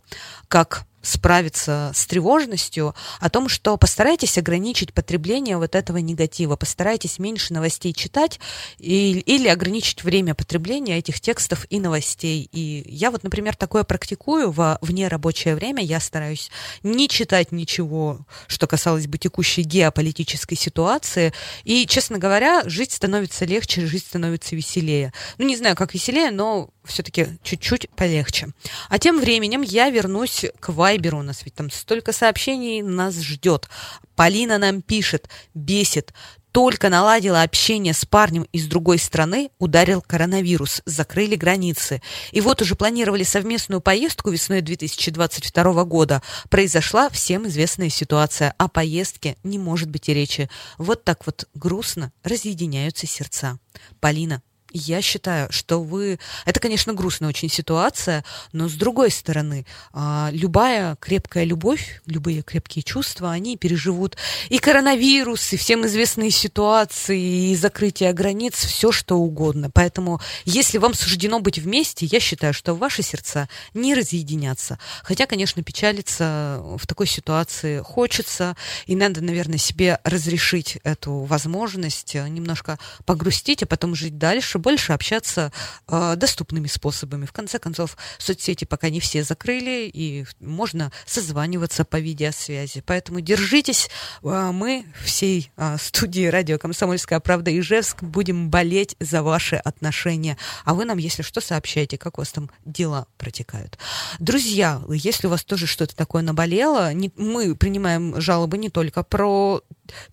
как 0.48 0.84
справиться 1.06 1.92
с 1.94 2.06
тревожностью, 2.06 2.94
о 3.20 3.30
том, 3.30 3.48
что 3.48 3.76
постарайтесь 3.76 4.38
ограничить 4.38 4.92
потребление 4.92 5.56
вот 5.56 5.74
этого 5.74 5.98
негатива, 5.98 6.56
постарайтесь 6.56 7.18
меньше 7.18 7.52
новостей 7.54 7.92
читать 7.92 8.40
и, 8.78 9.12
или 9.20 9.48
ограничить 9.48 10.02
время 10.02 10.34
потребления 10.34 10.98
этих 10.98 11.20
текстов 11.20 11.66
и 11.70 11.78
новостей. 11.78 12.48
И 12.52 12.84
я 12.86 13.10
вот, 13.10 13.22
например, 13.22 13.54
такое 13.56 13.84
практикую 13.84 14.50
во 14.50 14.78
вне 14.80 15.08
рабочее 15.08 15.54
время. 15.54 15.82
Я 15.82 16.00
стараюсь 16.00 16.50
не 16.82 17.08
читать 17.08 17.52
ничего, 17.52 18.26
что 18.48 18.66
касалось 18.66 19.06
бы 19.06 19.18
текущей 19.18 19.62
геополитической 19.62 20.56
ситуации. 20.56 21.32
И, 21.64 21.86
честно 21.86 22.18
говоря, 22.18 22.62
жить 22.66 22.92
становится 22.92 23.44
легче, 23.44 23.86
жить 23.86 24.04
становится 24.04 24.56
веселее. 24.56 25.12
Ну, 25.38 25.46
не 25.46 25.56
знаю, 25.56 25.76
как 25.76 25.94
веселее, 25.94 26.30
но 26.30 26.70
все-таки 26.86 27.38
чуть-чуть 27.42 27.88
полегче. 27.90 28.48
А 28.88 28.98
тем 28.98 29.20
временем 29.20 29.62
я 29.62 29.90
вернусь 29.90 30.44
к 30.60 30.70
Вайберу. 30.70 31.18
У 31.18 31.22
нас 31.22 31.44
ведь 31.44 31.54
там 31.54 31.70
столько 31.70 32.12
сообщений 32.12 32.82
нас 32.82 33.14
ждет. 33.20 33.68
Полина 34.14 34.58
нам 34.58 34.82
пишет, 34.82 35.28
бесит. 35.54 36.12
Только 36.56 36.88
наладила 36.88 37.42
общение 37.42 37.92
с 37.92 38.06
парнем 38.06 38.46
из 38.50 38.66
другой 38.66 38.96
страны, 38.96 39.50
ударил 39.58 40.00
коронавирус, 40.00 40.80
закрыли 40.86 41.36
границы. 41.36 42.00
И 42.32 42.40
вот 42.40 42.62
уже 42.62 42.76
планировали 42.76 43.24
совместную 43.24 43.82
поездку 43.82 44.30
весной 44.30 44.62
2022 44.62 45.84
года. 45.84 46.22
Произошла 46.48 47.10
всем 47.10 47.46
известная 47.46 47.90
ситуация. 47.90 48.54
О 48.56 48.68
поездке 48.68 49.36
не 49.44 49.58
может 49.58 49.90
быть 49.90 50.08
и 50.08 50.14
речи. 50.14 50.48
Вот 50.78 51.04
так 51.04 51.26
вот 51.26 51.46
грустно 51.52 52.10
разъединяются 52.24 53.06
сердца. 53.06 53.58
Полина, 54.00 54.40
я 54.78 55.02
считаю, 55.02 55.50
что 55.50 55.82
вы... 55.82 56.18
Это, 56.44 56.60
конечно, 56.60 56.92
грустная 56.92 57.28
очень 57.28 57.48
ситуация, 57.48 58.24
но 58.52 58.68
с 58.68 58.74
другой 58.74 59.10
стороны, 59.10 59.66
а, 59.92 60.28
любая 60.32 60.96
крепкая 60.96 61.44
любовь, 61.44 62.02
любые 62.06 62.42
крепкие 62.42 62.82
чувства, 62.82 63.32
они 63.32 63.56
переживут 63.56 64.16
и 64.48 64.58
коронавирус, 64.58 65.52
и 65.52 65.56
всем 65.56 65.86
известные 65.86 66.30
ситуации, 66.30 67.50
и 67.50 67.56
закрытие 67.56 68.12
границ, 68.12 68.54
все 68.54 68.92
что 68.92 69.16
угодно. 69.16 69.70
Поэтому, 69.72 70.20
если 70.44 70.78
вам 70.78 70.94
суждено 70.94 71.40
быть 71.40 71.58
вместе, 71.58 72.06
я 72.06 72.20
считаю, 72.20 72.54
что 72.54 72.74
ваши 72.74 73.02
сердца 73.02 73.48
не 73.74 73.94
разъединятся. 73.94 74.78
Хотя, 75.02 75.26
конечно, 75.26 75.62
печалиться 75.62 76.60
в 76.76 76.86
такой 76.86 77.06
ситуации 77.06 77.80
хочется, 77.80 78.56
и 78.86 78.96
надо, 78.96 79.20
наверное, 79.20 79.58
себе 79.58 79.98
разрешить 80.04 80.78
эту 80.84 81.20
возможность, 81.20 82.14
немножко 82.14 82.78
погрустить, 83.04 83.62
а 83.62 83.66
потом 83.66 83.94
жить 83.94 84.18
дальше, 84.18 84.58
больше 84.66 84.92
общаться 84.94 85.52
э, 85.86 86.14
доступными 86.16 86.66
способами. 86.66 87.24
В 87.24 87.30
конце 87.30 87.60
концов, 87.60 87.96
соцсети 88.18 88.64
пока 88.64 88.90
не 88.90 88.98
все 88.98 89.22
закрыли, 89.22 89.88
и 89.88 90.26
можно 90.40 90.90
созваниваться 91.06 91.84
по 91.84 92.00
видеосвязи. 92.00 92.82
Поэтому 92.84 93.20
держитесь. 93.20 93.88
Э, 94.24 94.50
мы 94.52 94.84
всей 95.04 95.52
э, 95.56 95.76
студии 95.78 96.26
радио 96.26 96.58
«Комсомольская 96.58 97.20
правда» 97.20 97.56
Ижевск 97.56 98.02
будем 98.02 98.50
болеть 98.50 98.96
за 98.98 99.22
ваши 99.22 99.54
отношения. 99.54 100.36
А 100.64 100.74
вы 100.74 100.84
нам, 100.84 100.98
если 100.98 101.22
что, 101.22 101.40
сообщайте, 101.40 101.96
как 101.96 102.18
у 102.18 102.22
вас 102.22 102.32
там 102.32 102.50
дела 102.64 103.06
протекают. 103.18 103.78
Друзья, 104.18 104.82
если 104.88 105.28
у 105.28 105.30
вас 105.30 105.44
тоже 105.44 105.68
что-то 105.68 105.94
такое 105.94 106.22
наболело, 106.22 106.92
не, 106.92 107.12
мы 107.16 107.54
принимаем 107.54 108.20
жалобы 108.20 108.58
не 108.58 108.70
только 108.70 109.04
про 109.04 109.62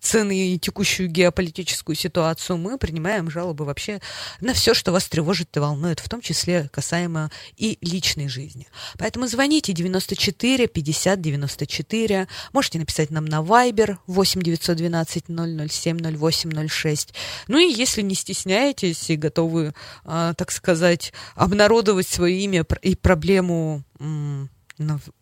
цены 0.00 0.54
и 0.54 0.58
текущую 0.60 1.08
геополитическую 1.08 1.96
ситуацию, 1.96 2.56
мы 2.56 2.78
принимаем 2.78 3.28
жалобы 3.30 3.64
вообще 3.64 4.00
на 4.44 4.54
все, 4.54 4.74
что 4.74 4.92
вас 4.92 5.08
тревожит 5.08 5.56
и 5.56 5.60
волнует, 5.60 6.00
в 6.00 6.08
том 6.08 6.20
числе 6.20 6.68
касаемо 6.72 7.30
и 7.56 7.78
личной 7.80 8.28
жизни. 8.28 8.66
Поэтому 8.98 9.26
звоните 9.26 9.72
94 9.72 10.68
50 10.68 11.20
94, 11.20 12.28
можете 12.52 12.78
написать 12.78 13.10
нам 13.10 13.24
на 13.24 13.40
Viber 13.40 13.96
8 14.06 14.42
912 14.42 15.24
007 15.26 16.16
08 16.16 16.68
06. 16.68 17.14
Ну 17.48 17.58
и 17.58 17.72
если 17.72 18.02
не 18.02 18.14
стесняетесь 18.14 19.10
и 19.10 19.16
готовы, 19.16 19.74
а, 20.04 20.34
так 20.34 20.50
сказать, 20.52 21.12
обнародовать 21.34 22.06
свое 22.06 22.38
имя 22.40 22.64
и 22.82 22.94
проблему 22.94 23.82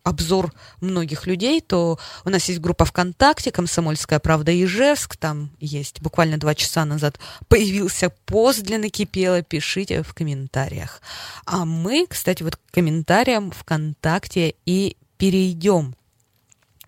обзор 0.03 0.53
многих 0.81 1.27
людей, 1.27 1.61
то 1.61 1.99
у 2.25 2.29
нас 2.29 2.47
есть 2.49 2.59
группа 2.59 2.85
ВКонтакте 2.85 3.51
«Комсомольская 3.51 4.19
правда 4.19 4.51
Ижевск». 4.51 5.17
Там 5.17 5.51
есть 5.59 6.01
буквально 6.01 6.37
два 6.37 6.55
часа 6.55 6.85
назад 6.85 7.19
появился 7.47 8.09
пост 8.25 8.61
для 8.61 8.77
«Накипело». 8.77 9.41
Пишите 9.41 10.03
в 10.03 10.13
комментариях. 10.13 11.01
А 11.45 11.65
мы, 11.65 12.07
кстати, 12.07 12.43
вот 12.43 12.55
к 12.55 12.59
комментариям 12.71 13.51
ВКонтакте 13.51 14.55
и 14.65 14.97
перейдем. 15.17 15.95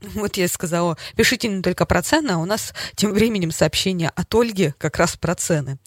Вот 0.01 0.37
я 0.37 0.47
сказала, 0.47 0.97
пишите 1.15 1.47
не 1.47 1.61
только 1.61 1.85
про 1.85 2.01
цены, 2.01 2.31
а 2.31 2.37
у 2.37 2.45
нас 2.45 2.73
тем 2.95 3.13
временем 3.13 3.51
сообщение 3.51 4.09
от 4.09 4.33
Ольги 4.35 4.73
как 4.77 4.97
раз 4.97 5.15
про 5.15 5.35
цены. 5.35 5.77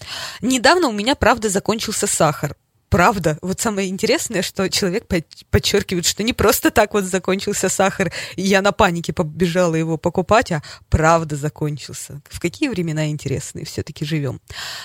Недавно 0.40 0.88
у 0.88 0.92
меня, 0.92 1.14
правда, 1.14 1.48
закончился 1.48 2.06
сахар 2.06 2.56
правда, 2.88 3.38
вот 3.42 3.60
самое 3.60 3.88
интересное, 3.88 4.42
что 4.42 4.68
человек 4.68 5.06
подчеркивает, 5.50 6.06
что 6.06 6.22
не 6.22 6.32
просто 6.32 6.70
так 6.70 6.94
вот 6.94 7.04
закончился 7.04 7.68
сахар, 7.68 8.12
и 8.36 8.42
я 8.42 8.62
на 8.62 8.72
панике 8.72 9.12
побежала 9.12 9.74
его 9.74 9.96
покупать, 9.96 10.52
а 10.52 10.62
правда 10.88 11.36
закончился. 11.36 12.20
В 12.28 12.40
какие 12.40 12.68
времена 12.68 13.08
интересные 13.08 13.64
все-таки 13.64 14.04
живем. 14.04 14.40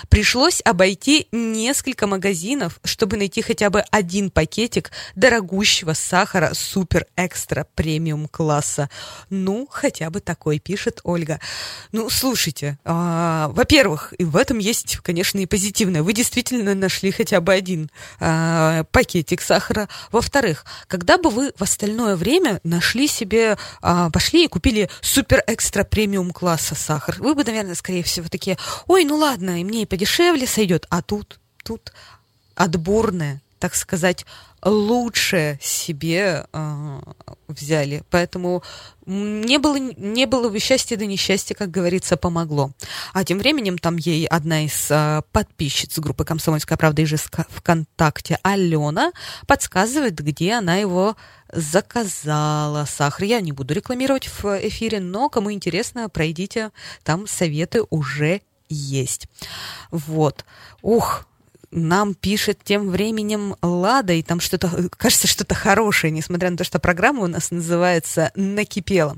Пришлось 0.08 0.60
обойти 0.64 1.28
несколько 1.32 2.06
магазинов, 2.06 2.80
чтобы 2.84 3.16
найти 3.16 3.42
хотя 3.42 3.70
бы 3.70 3.80
один 3.90 4.30
пакетик 4.30 4.90
дорогущего 5.14 5.92
сахара 5.92 6.52
супер-экстра 6.54 7.66
премиум 7.74 8.28
класса. 8.28 8.90
Ну, 9.30 9.66
хотя 9.70 10.10
бы 10.10 10.20
такой, 10.20 10.58
пишет 10.58 11.00
Ольга. 11.04 11.40
Ну, 11.92 12.10
слушайте, 12.10 12.78
а, 12.84 13.48
во-первых, 13.48 14.12
и 14.18 14.24
в 14.24 14.36
этом 14.36 14.58
есть, 14.58 14.96
конечно, 14.98 15.38
и 15.38 15.46
позитивное. 15.46 16.02
Вы 16.02 16.12
действительно 16.12 16.74
нашли 16.74 17.10
хотя 17.10 17.40
бы 17.40 17.52
один 17.52 17.90
э, 18.20 18.84
пакетик 18.90 19.40
сахара. 19.40 19.88
Во-вторых, 20.10 20.64
когда 20.86 21.18
бы 21.18 21.30
вы 21.30 21.52
в 21.56 21.62
остальное 21.62 22.16
время 22.16 22.60
нашли 22.64 23.06
себе, 23.06 23.56
э, 23.82 24.10
пошли 24.12 24.44
и 24.44 24.48
купили 24.48 24.90
супер 25.00 25.42
экстра 25.46 25.84
премиум 25.84 26.32
класса 26.32 26.74
сахар, 26.74 27.16
вы 27.18 27.34
бы, 27.34 27.44
наверное, 27.44 27.74
скорее 27.74 28.02
всего 28.02 28.28
такие, 28.28 28.58
ой, 28.86 29.04
ну 29.04 29.16
ладно, 29.16 29.60
и 29.60 29.64
мне 29.64 29.82
и 29.82 29.86
подешевле 29.86 30.46
сойдет, 30.46 30.86
а 30.90 31.02
тут, 31.02 31.38
тут 31.62 31.92
отборное, 32.54 33.40
так 33.58 33.74
сказать, 33.74 34.26
лучшее 34.64 35.58
себе 35.60 36.46
э, 36.52 37.00
взяли. 37.48 38.02
Поэтому 38.10 38.62
не 39.06 39.58
было, 39.58 39.76
не 39.76 40.26
было 40.26 40.48
бы 40.48 40.58
счастья 40.58 40.96
да 40.96 41.04
несчастья, 41.04 41.54
как 41.54 41.70
говорится, 41.70 42.16
помогло. 42.16 42.72
А 43.12 43.24
тем 43.24 43.38
временем 43.38 43.78
там 43.78 43.96
ей 43.96 44.26
одна 44.26 44.64
из 44.64 44.90
э, 44.90 45.22
подписчиц 45.32 45.98
группы 45.98 46.24
«Комсомольская 46.24 46.78
правда» 46.78 47.02
и 47.02 47.04
же 47.04 47.16
ВКонтакте, 47.16 48.38
Алена, 48.42 49.12
подсказывает, 49.46 50.14
где 50.14 50.54
она 50.54 50.76
его 50.76 51.16
заказала. 51.52 52.86
Сахар 52.86 53.24
я 53.24 53.40
не 53.40 53.52
буду 53.52 53.74
рекламировать 53.74 54.28
в 54.28 54.44
эфире, 54.68 55.00
но 55.00 55.28
кому 55.28 55.52
интересно, 55.52 56.08
пройдите, 56.08 56.70
там 57.02 57.26
советы 57.26 57.82
уже 57.90 58.40
есть. 58.68 59.28
Вот. 59.90 60.44
Ух, 60.82 61.26
нам 61.74 62.14
пишет 62.14 62.60
тем 62.62 62.88
временем 62.88 63.56
Лада, 63.60 64.12
и 64.12 64.22
там 64.22 64.40
что-то, 64.40 64.88
кажется, 64.96 65.26
что-то 65.26 65.54
хорошее, 65.54 66.12
несмотря 66.12 66.50
на 66.50 66.56
то, 66.56 66.64
что 66.64 66.78
программа 66.78 67.24
у 67.24 67.26
нас 67.26 67.50
называется 67.50 68.30
«Накипела». 68.34 69.16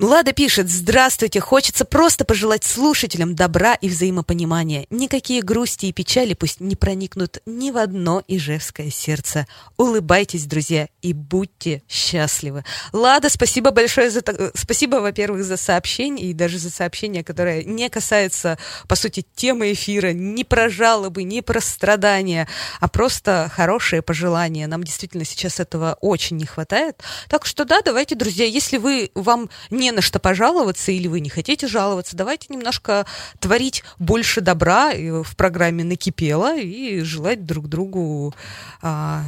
Лада 0.00 0.32
пишет, 0.32 0.70
здравствуйте, 0.70 1.40
хочется 1.40 1.84
просто 1.84 2.24
пожелать 2.24 2.64
слушателям 2.64 3.34
добра 3.34 3.74
и 3.74 3.86
взаимопонимания. 3.90 4.86
Никакие 4.88 5.42
грусти 5.42 5.86
и 5.86 5.92
печали 5.92 6.32
пусть 6.32 6.58
не 6.58 6.74
проникнут 6.74 7.42
ни 7.44 7.70
в 7.70 7.76
одно 7.76 8.22
ижевское 8.26 8.90
сердце. 8.90 9.46
Улыбайтесь, 9.76 10.46
друзья, 10.46 10.88
и 11.02 11.12
будьте 11.12 11.82
счастливы. 11.86 12.64
Лада, 12.94 13.28
спасибо 13.28 13.72
большое 13.72 14.10
за... 14.10 14.22
Спасибо, 14.54 14.96
во-первых, 14.96 15.44
за 15.44 15.58
сообщение, 15.58 16.30
и 16.30 16.32
даже 16.32 16.56
за 16.56 16.70
сообщение, 16.70 17.22
которое 17.22 17.62
не 17.64 17.90
касается, 17.90 18.56
по 18.88 18.96
сути, 18.96 19.26
темы 19.34 19.74
эфира, 19.74 20.14
не 20.14 20.44
про 20.44 20.70
жалобы, 20.70 21.24
не 21.24 21.42
про 21.42 21.60
страдания, 21.60 22.48
а 22.80 22.88
просто 22.88 23.52
хорошие 23.54 24.00
пожелания. 24.00 24.66
Нам 24.66 24.82
действительно 24.82 25.26
сейчас 25.26 25.60
этого 25.60 25.98
очень 26.00 26.38
не 26.38 26.46
хватает. 26.46 27.02
Так 27.28 27.44
что 27.44 27.66
да, 27.66 27.82
давайте, 27.82 28.14
друзья, 28.14 28.46
если 28.46 28.78
вы, 28.78 29.10
вам 29.14 29.50
не 29.68 29.89
на 29.92 30.02
что 30.02 30.18
пожаловаться 30.18 30.92
или 30.92 31.08
вы 31.08 31.20
не 31.20 31.30
хотите 31.30 31.66
жаловаться, 31.66 32.16
давайте 32.16 32.46
немножко 32.50 33.06
творить 33.38 33.84
больше 33.98 34.40
добра 34.40 34.92
в 34.94 35.36
программе 35.36 35.84
«Накипело» 35.84 36.58
и 36.58 37.00
желать 37.00 37.44
друг 37.44 37.68
другу 37.68 38.34
а, 38.82 39.24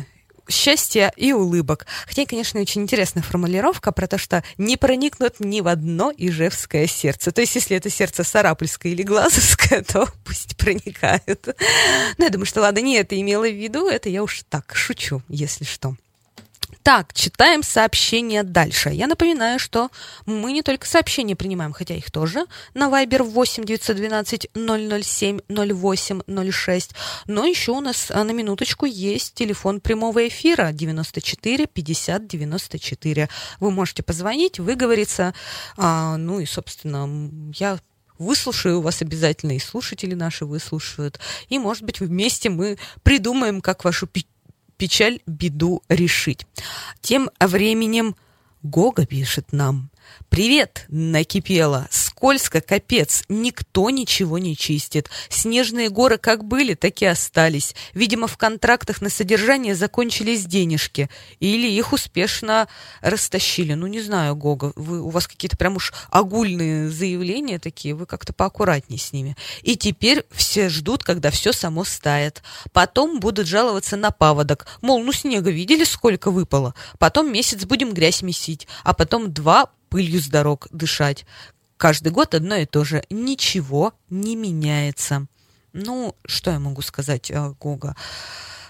счастья 0.48 1.12
и 1.16 1.32
улыбок. 1.32 1.86
Хотя, 2.06 2.26
конечно, 2.26 2.60
очень 2.60 2.82
интересная 2.82 3.22
формулировка 3.22 3.92
про 3.92 4.06
то, 4.06 4.18
что 4.18 4.42
не 4.58 4.76
проникнут 4.76 5.40
ни 5.40 5.60
в 5.60 5.68
одно 5.68 6.12
ижевское 6.16 6.86
сердце. 6.86 7.32
То 7.32 7.40
есть, 7.40 7.54
если 7.54 7.76
это 7.76 7.90
сердце 7.90 8.24
сарапульское 8.24 8.92
или 8.92 9.02
глазовское, 9.02 9.82
то 9.88 10.08
пусть 10.24 10.56
проникают. 10.56 11.46
Но 12.18 12.24
я 12.24 12.30
думаю, 12.30 12.46
что 12.46 12.60
ладно, 12.60 12.80
не 12.80 12.96
это 12.96 13.20
имела 13.20 13.48
в 13.48 13.54
виду, 13.54 13.88
это 13.88 14.08
я 14.08 14.22
уж 14.22 14.42
так 14.48 14.74
шучу, 14.74 15.22
если 15.28 15.64
что. 15.64 15.96
Так, 16.82 17.12
читаем 17.12 17.62
сообщения 17.62 18.42
дальше. 18.42 18.90
Я 18.90 19.06
напоминаю, 19.06 19.60
что 19.60 19.90
мы 20.26 20.50
не 20.50 20.62
только 20.62 20.84
сообщения 20.84 21.36
принимаем, 21.36 21.72
хотя 21.72 21.94
их 21.94 22.10
тоже, 22.10 22.46
на 22.74 22.88
Viber 22.88 23.22
8 23.22 23.64
912 23.64 24.50
007 24.52 25.40
08 25.48 26.52
06, 26.52 26.90
но 27.28 27.44
еще 27.44 27.70
у 27.72 27.80
нас 27.80 28.10
а, 28.10 28.24
на 28.24 28.32
минуточку 28.32 28.86
есть 28.86 29.34
телефон 29.34 29.80
прямого 29.80 30.26
эфира 30.26 30.72
94 30.72 31.68
50 31.68 32.26
94. 32.26 33.28
Вы 33.60 33.70
можете 33.70 34.02
позвонить, 34.02 34.58
выговориться, 34.58 35.34
а, 35.76 36.16
ну 36.16 36.40
и, 36.40 36.46
собственно, 36.46 37.30
я 37.54 37.78
выслушаю 38.18 38.80
вас 38.80 39.02
обязательно, 39.02 39.52
и 39.52 39.60
слушатели 39.60 40.14
наши 40.14 40.44
выслушают. 40.44 41.20
И, 41.48 41.58
может 41.58 41.84
быть, 41.84 42.00
вместе 42.00 42.50
мы 42.50 42.78
придумаем, 43.02 43.60
как 43.60 43.84
вашу 43.84 44.06
печаль, 44.82 45.20
беду 45.28 45.80
решить. 45.88 46.44
Тем 47.00 47.30
временем 47.38 48.16
Гога 48.64 49.06
пишет 49.06 49.52
нам. 49.52 49.91
«Привет!»— 50.32 50.86
накипело. 50.88 51.86
Скользко, 51.90 52.62
капец. 52.62 53.22
Никто 53.28 53.90
ничего 53.90 54.38
не 54.38 54.56
чистит. 54.56 55.10
Снежные 55.28 55.90
горы 55.90 56.16
как 56.16 56.46
были, 56.46 56.72
так 56.72 57.02
и 57.02 57.04
остались. 57.04 57.74
Видимо, 57.92 58.26
в 58.26 58.38
контрактах 58.38 59.02
на 59.02 59.10
содержание 59.10 59.74
закончились 59.74 60.46
денежки. 60.46 61.10
Или 61.38 61.70
их 61.70 61.92
успешно 61.92 62.66
растащили. 63.02 63.74
Ну, 63.74 63.86
не 63.88 64.00
знаю, 64.00 64.34
Гога, 64.34 64.72
вы, 64.74 65.02
у 65.02 65.10
вас 65.10 65.28
какие-то 65.28 65.58
прям 65.58 65.76
уж 65.76 65.92
огульные 66.08 66.88
заявления 66.88 67.58
такие. 67.58 67.94
Вы 67.94 68.06
как-то 68.06 68.32
поаккуратнее 68.32 68.98
с 68.98 69.12
ними. 69.12 69.36
И 69.60 69.76
теперь 69.76 70.24
все 70.30 70.70
ждут, 70.70 71.04
когда 71.04 71.30
все 71.30 71.52
само 71.52 71.84
стает. 71.84 72.42
Потом 72.72 73.20
будут 73.20 73.46
жаловаться 73.46 73.98
на 73.98 74.10
паводок. 74.10 74.66
Мол, 74.80 75.02
ну 75.02 75.12
снега 75.12 75.50
видели, 75.50 75.84
сколько 75.84 76.30
выпало? 76.30 76.74
Потом 76.98 77.30
месяц 77.30 77.66
будем 77.66 77.92
грязь 77.92 78.22
месить. 78.22 78.66
А 78.82 78.94
потом 78.94 79.30
два 79.30 79.68
пылью 79.92 80.22
с 80.22 80.28
дорог 80.28 80.68
дышать. 80.72 81.26
Каждый 81.76 82.12
год 82.12 82.34
одно 82.34 82.56
и 82.56 82.64
то 82.64 82.82
же. 82.82 83.04
Ничего 83.10 83.92
не 84.08 84.36
меняется. 84.36 85.26
Ну, 85.74 86.16
что 86.24 86.50
я 86.50 86.58
могу 86.58 86.80
сказать, 86.80 87.30
э, 87.30 87.52
Гога? 87.60 87.94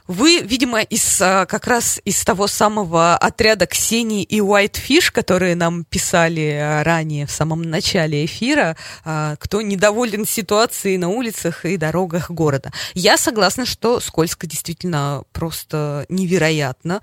Вы, 0.08 0.40
видимо, 0.40 0.80
из 0.80 1.20
а, 1.20 1.46
как 1.46 1.66
раз 1.66 2.00
из 2.04 2.22
того 2.24 2.48
самого 2.48 3.16
отряда 3.16 3.66
Ксении 3.66 4.24
и 4.24 4.40
Whitefish, 4.40 5.12
которые 5.12 5.54
нам 5.54 5.84
писали 5.84 6.58
а, 6.60 6.82
ранее 6.82 7.26
в 7.26 7.30
самом 7.30 7.62
начале 7.62 8.24
эфира, 8.24 8.76
а, 9.04 9.36
кто 9.36 9.62
недоволен 9.62 10.26
ситуацией 10.26 10.98
на 10.98 11.08
улицах 11.08 11.64
и 11.64 11.76
дорогах 11.76 12.30
города. 12.30 12.72
Я 12.94 13.16
согласна, 13.16 13.64
что 13.64 14.00
скользко 14.00 14.46
действительно 14.46 15.22
просто 15.32 16.06
невероятно. 16.08 17.00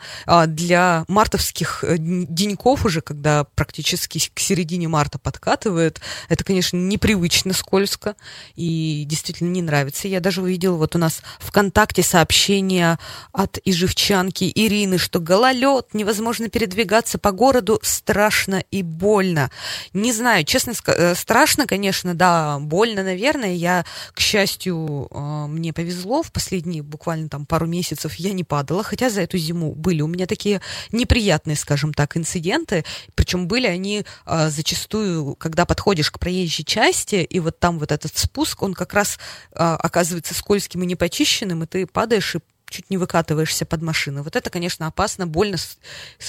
Для 0.47 1.05
мартовских 1.07 1.83
э, 1.83 1.95
деньков 1.97 2.85
уже, 2.85 3.01
когда 3.01 3.43
практически 3.43 4.19
к 4.33 4.39
середине 4.39 4.87
марта 4.87 5.19
подкатывает, 5.19 6.01
это, 6.27 6.43
конечно, 6.43 6.77
непривычно 6.77 7.53
скользко 7.53 8.15
и 8.55 9.03
действительно 9.05 9.49
не 9.49 9.61
нравится. 9.61 10.07
Я 10.07 10.19
даже 10.19 10.41
увидела 10.41 10.75
вот 10.75 10.95
у 10.95 10.99
нас 10.99 11.21
ВКонтакте 11.39 12.03
сообщение 12.03 12.88
от 13.31 13.59
ижевчанки 13.65 14.51
Ирины, 14.55 14.97
что 14.97 15.19
гололед, 15.19 15.93
невозможно 15.93 16.49
передвигаться 16.49 17.19
по 17.19 17.31
городу, 17.31 17.79
страшно 17.83 18.63
и 18.71 18.81
больно. 18.81 19.51
Не 19.93 20.13
знаю, 20.13 20.45
честно, 20.45 20.73
э, 20.87 21.15
страшно, 21.15 21.67
конечно, 21.67 22.15
да, 22.15 22.57
больно, 22.59 23.03
наверное. 23.03 23.53
Я, 23.53 23.85
к 24.13 24.19
счастью, 24.19 25.07
э, 25.11 25.45
мне 25.47 25.73
повезло, 25.73 26.23
в 26.23 26.31
последние 26.31 26.81
буквально 26.81 27.29
там 27.29 27.45
пару 27.45 27.67
месяцев 27.67 28.15
я 28.15 28.33
не 28.33 28.43
падала, 28.43 28.83
хотя 28.83 29.09
за 29.09 29.21
эту 29.21 29.37
зиму 29.37 29.73
были 29.75 30.01
у 30.01 30.07
меня 30.07 30.25
такие 30.25 30.61
неприятные, 30.91 31.55
скажем 31.55 31.93
так, 31.93 32.17
инциденты, 32.17 32.85
причем 33.15 33.47
были 33.47 33.67
они 33.67 34.05
э, 34.25 34.49
зачастую, 34.49 35.35
когда 35.35 35.65
подходишь 35.65 36.11
к 36.11 36.19
проезжей 36.19 36.65
части, 36.65 37.15
и 37.15 37.39
вот 37.39 37.59
там 37.59 37.79
вот 37.79 37.91
этот 37.91 38.17
спуск, 38.17 38.63
он 38.63 38.73
как 38.73 38.93
раз 38.93 39.19
оказывается 39.51 40.33
скользким 40.33 40.83
и 40.83 40.85
непочищенным, 40.85 41.63
и 41.63 41.67
ты 41.67 41.85
падаешь 41.85 42.35
и 42.35 42.39
чуть 42.69 42.89
не 42.89 42.97
выкатываешься 42.97 43.65
под 43.65 43.81
машину. 43.81 44.23
Вот 44.23 44.35
это, 44.35 44.49
конечно, 44.49 44.87
опасно, 44.87 45.27
больно 45.27 45.57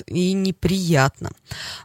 и 0.07 0.33
неприятно. 0.33 1.33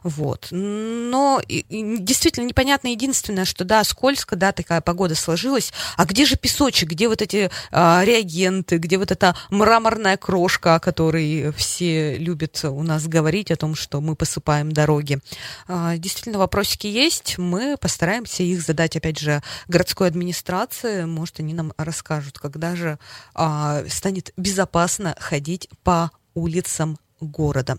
Вот. 0.02 0.48
Но 0.50 1.40
и, 1.46 1.60
и 1.68 1.98
действительно 1.98 2.46
непонятно 2.46 2.88
единственное, 2.88 3.44
что 3.44 3.64
да, 3.64 3.84
скользко, 3.84 4.36
да, 4.36 4.52
такая 4.52 4.80
погода 4.80 5.14
сложилась. 5.14 5.72
А 5.96 6.04
где 6.04 6.24
же 6.24 6.36
песочек, 6.36 6.90
где 6.90 7.08
вот 7.08 7.22
эти 7.22 7.50
а, 7.70 8.02
реагенты, 8.04 8.78
где 8.78 8.98
вот 8.98 9.10
эта 9.10 9.36
мраморная 9.50 10.16
крошка, 10.16 10.76
о 10.76 10.80
которой 10.80 11.52
все 11.52 12.16
любят 12.16 12.64
у 12.64 12.82
нас 12.82 13.06
говорить, 13.06 13.50
о 13.50 13.56
том, 13.56 13.74
что 13.74 14.00
мы 14.00 14.16
посыпаем 14.16 14.72
дороги. 14.72 15.20
А, 15.68 15.96
действительно, 15.96 16.38
вопросики 16.38 16.86
есть. 16.86 17.38
Мы 17.38 17.76
постараемся 17.76 18.42
их 18.42 18.62
задать, 18.62 18.96
опять 18.96 19.18
же, 19.18 19.42
городской 19.68 20.08
администрации. 20.08 21.04
Может, 21.04 21.40
они 21.40 21.54
нам 21.54 21.72
расскажут, 21.76 22.38
когда 22.38 22.76
же 22.76 22.98
а, 23.34 23.84
станет 23.88 24.32
безопасно 24.46 25.16
ходить 25.18 25.68
по 25.82 26.10
улицам 26.34 26.98
города. 27.20 27.78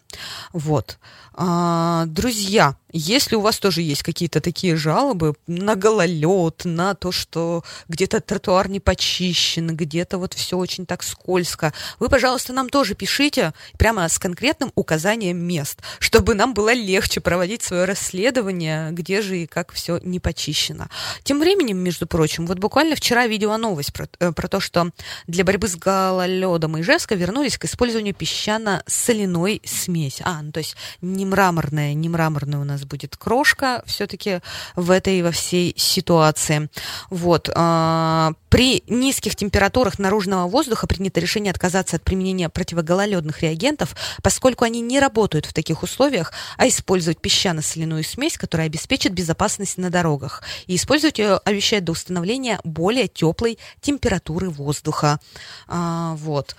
Вот. 0.52 1.00
А, 1.34 2.06
друзья, 2.08 2.76
если 2.92 3.36
у 3.36 3.42
вас 3.42 3.60
тоже 3.60 3.82
есть 3.82 4.04
какие-то 4.04 4.42
такие 4.42 4.76
жалобы 4.76 5.36
на 5.46 5.76
гололед, 5.76 6.62
на 6.64 6.94
то, 6.96 7.12
что 7.12 7.64
где-то 7.88 8.22
тротуар 8.22 8.70
не 8.70 8.80
почищен, 8.80 9.76
где-то 9.76 10.18
вот 10.18 10.34
все 10.34 10.58
очень 10.58 10.86
так 10.86 11.04
скользко, 11.04 11.74
вы, 12.00 12.10
пожалуйста, 12.10 12.54
нам 12.54 12.70
тоже 12.70 12.96
пишите 12.96 13.54
прямо 13.78 14.08
с 14.08 14.20
конкретным 14.20 14.72
указанием 14.76 15.38
мест, 15.38 15.82
чтобы 16.00 16.34
нам 16.34 16.54
было 16.54 16.74
легче 16.74 17.20
проводить 17.20 17.64
свое 17.64 17.86
расследование, 17.86 18.92
где 18.92 19.22
же 19.22 19.40
и 19.40 19.48
как 19.48 19.72
все 19.72 20.00
не 20.04 20.20
почищено. 20.20 20.88
Тем 21.24 21.40
временем, 21.40 21.78
между 21.78 22.08
прочим, 22.08 22.48
вот 22.48 22.60
буквально 22.60 22.96
вчера 22.96 23.28
видела 23.28 23.58
новость 23.58 23.94
про, 23.94 24.08
э, 24.20 24.32
про 24.32 24.48
то, 24.48 24.60
что 24.60 24.92
для 25.28 25.44
борьбы 25.44 25.68
с 25.68 25.76
гололедом 25.76 26.80
Ижевска 26.80 27.16
вернулись 27.16 27.58
к 27.58 27.66
использованию 27.66 28.14
песчано-соляной 28.14 29.62
смеси. 29.66 30.22
А, 30.26 30.42
ну 30.42 30.52
то 30.52 30.60
есть 30.60 30.76
не 31.02 31.26
мраморная, 31.26 31.94
не 31.94 32.10
мраморная 32.10 32.60
у 32.60 32.64
нас 32.64 32.77
будет 32.86 33.18
крошка 33.18 33.84
все-таки 33.86 34.42
в 34.76 34.92
этой 34.92 35.22
во 35.22 35.32
всей 35.32 35.74
ситуации. 35.78 36.70
Вот. 37.10 37.50
А, 37.56 38.34
при 38.50 38.84
низких 38.88 39.36
температурах 39.36 40.00
наружного 40.00 40.48
воздуха 40.48 40.88
принято 40.88 41.20
решение 41.20 41.52
отказаться 41.52 41.96
от 41.96 42.04
применения 42.04 42.50
противогололедных 42.50 43.42
реагентов, 43.42 43.96
поскольку 44.22 44.66
они 44.66 44.82
не 44.82 45.00
работают 45.00 45.46
в 45.46 45.54
таких 45.54 45.84
условиях, 45.84 46.32
а 46.58 46.68
использовать 46.68 47.20
песчано-соляную 47.20 48.04
смесь, 48.04 48.38
которая 48.38 48.68
обеспечит 48.68 49.14
безопасность 49.14 49.78
на 49.78 49.90
дорогах. 49.90 50.44
И 50.66 50.76
использовать 50.76 51.20
ее 51.20 51.38
обещают 51.38 51.86
до 51.86 51.92
установления 51.92 52.60
более 52.64 53.08
теплой 53.08 53.58
температуры 53.82 54.50
воздуха. 54.50 55.20
А, 55.68 56.16
вот. 56.16 56.56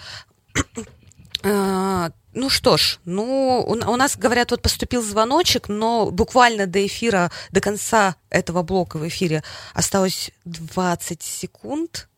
Ну 2.35 2.51
что 2.51 2.77
ж, 2.77 2.99
ну 3.05 3.65
у 3.67 3.97
нас, 3.97 4.17
говорят, 4.17 4.51
вот 4.51 4.61
поступил 4.61 5.03
звоночек, 5.03 5.69
но 5.69 6.11
буквально 6.11 6.67
до 6.67 6.87
эфира, 6.87 7.31
до 7.51 7.61
конца 7.61 8.17
этого 8.29 8.63
блока 8.63 8.99
в 8.99 9.09
эфире 9.09 9.43
осталось 9.73 10.31
20 10.45 11.23
секунд. 11.23 12.09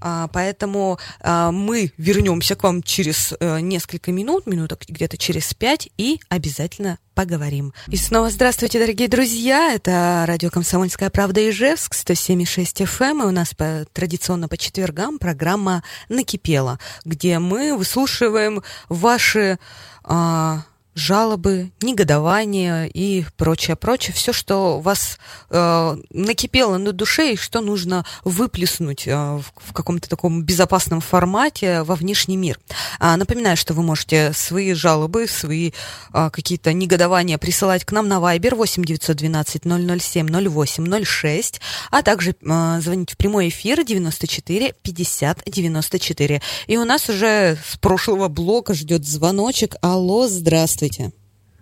А, 0.00 0.28
поэтому 0.28 0.98
а, 1.20 1.52
мы 1.52 1.92
вернемся 1.96 2.56
к 2.56 2.62
вам 2.62 2.82
через 2.82 3.34
а, 3.38 3.58
несколько 3.58 4.12
минут, 4.12 4.46
минуток 4.46 4.80
где-то 4.88 5.16
через 5.16 5.52
пять, 5.54 5.88
и 5.96 6.20
обязательно 6.28 6.98
поговорим. 7.14 7.74
И 7.88 7.96
снова 7.96 8.30
здравствуйте, 8.30 8.78
дорогие 8.78 9.08
друзья. 9.08 9.74
Это 9.74 10.24
радио 10.26 10.50
«Комсомольская 10.50 11.10
правда» 11.10 11.48
Ижевск, 11.48 11.94
107,6 11.94 12.84
FM. 12.86 13.10
Эм. 13.10 13.22
И 13.22 13.24
у 13.26 13.30
нас 13.30 13.54
по, 13.54 13.84
традиционно 13.92 14.48
по 14.48 14.56
четвергам 14.56 15.18
программа 15.18 15.82
«Накипела», 16.08 16.78
где 17.04 17.38
мы 17.38 17.76
выслушиваем 17.76 18.62
ваши... 18.88 19.58
А, 20.04 20.64
жалобы, 20.94 21.70
негодования 21.80 22.86
и 22.86 23.24
прочее, 23.36 23.76
прочее, 23.76 24.12
все, 24.12 24.32
что 24.32 24.80
вас 24.80 25.18
э, 25.48 25.96
накипело 26.10 26.78
на 26.78 26.92
душе 26.92 27.32
и 27.32 27.36
что 27.36 27.60
нужно 27.60 28.04
выплеснуть 28.24 29.06
э, 29.06 29.14
в, 29.14 29.44
в 29.56 29.72
каком-то 29.72 30.08
таком 30.08 30.42
безопасном 30.42 31.00
формате 31.00 31.82
во 31.82 31.94
внешний 31.94 32.36
мир. 32.36 32.58
А, 32.98 33.16
напоминаю, 33.16 33.56
что 33.56 33.72
вы 33.72 33.82
можете 33.82 34.32
свои 34.32 34.74
жалобы, 34.74 35.28
свои 35.28 35.70
э, 36.12 36.30
какие-то 36.32 36.72
негодования 36.72 37.38
присылать 37.38 37.84
к 37.84 37.92
нам 37.92 38.08
на 38.08 38.18
Viber 38.18 38.56
8 38.56 38.84
912 38.84 39.62
007 39.64 40.48
08 40.48 41.04
06, 41.04 41.60
а 41.90 42.02
также 42.02 42.30
э, 42.32 42.80
звонить 42.80 43.12
в 43.12 43.16
прямой 43.16 43.48
эфир 43.48 43.84
94 43.84 44.74
50 44.82 45.42
94. 45.46 46.42
И 46.66 46.76
у 46.76 46.84
нас 46.84 47.08
уже 47.08 47.56
с 47.64 47.76
прошлого 47.76 48.28
блока 48.28 48.74
ждет 48.74 49.06
звоночек. 49.06 49.76
Алло, 49.82 50.26
здравствуйте. 50.26 50.79
Здравствуйте. 50.80 51.12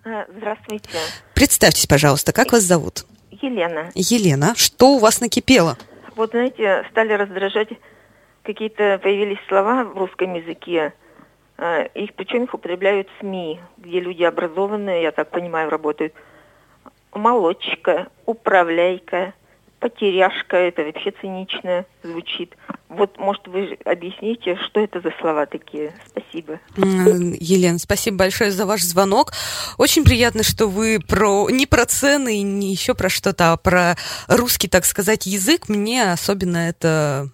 А, 0.05 0.25
здравствуйте. 0.29 0.97
Представьтесь, 1.33 1.87
пожалуйста, 1.87 2.31
как 2.31 2.53
вас 2.53 2.63
зовут? 2.63 3.05
Елена. 3.31 3.91
Елена, 3.93 4.55
что 4.55 4.95
у 4.95 4.99
вас 4.99 5.19
накипело? 5.19 5.77
Вот, 6.15 6.31
знаете, 6.31 6.85
стали 6.89 7.11
раздражать 7.11 7.67
какие-то 8.43 8.97
появились 9.03 9.39
слова 9.49 9.83
в 9.83 9.97
русском 9.97 10.33
языке. 10.35 10.93
А, 11.57 11.81
их, 11.81 12.13
причем 12.13 12.45
их 12.45 12.53
употребляют 12.53 13.09
СМИ, 13.19 13.59
где 13.77 13.99
люди 13.99 14.23
образованные, 14.23 15.03
я 15.03 15.11
так 15.11 15.29
понимаю, 15.31 15.69
работают. 15.69 16.13
Молочка, 17.13 18.07
управляйка, 18.25 19.33
потеряшка, 19.79 20.55
это 20.55 20.83
вообще 20.83 21.11
цинично 21.19 21.85
звучит. 22.03 22.55
Вот, 22.89 23.19
может, 23.19 23.47
вы 23.47 23.77
объясните, 23.85 24.57
что 24.65 24.79
это 24.79 24.99
за 24.99 25.11
слова 25.21 25.45
такие? 25.45 25.93
Спасибо. 26.07 26.59
Елена, 26.75 27.77
спасибо 27.77 28.17
большое 28.17 28.51
за 28.51 28.65
ваш 28.65 28.81
звонок. 28.81 29.33
Очень 29.77 30.03
приятно, 30.03 30.41
что 30.41 30.67
вы 30.67 30.99
про 30.99 31.51
не 31.51 31.67
про 31.67 31.85
цены, 31.85 32.41
не 32.41 32.71
еще 32.71 32.95
про 32.95 33.07
что-то, 33.07 33.53
а 33.53 33.57
про 33.57 33.95
русский, 34.27 34.67
так 34.67 34.85
сказать, 34.85 35.27
язык. 35.27 35.69
Мне 35.69 36.11
особенно 36.11 36.57
это 36.57 37.29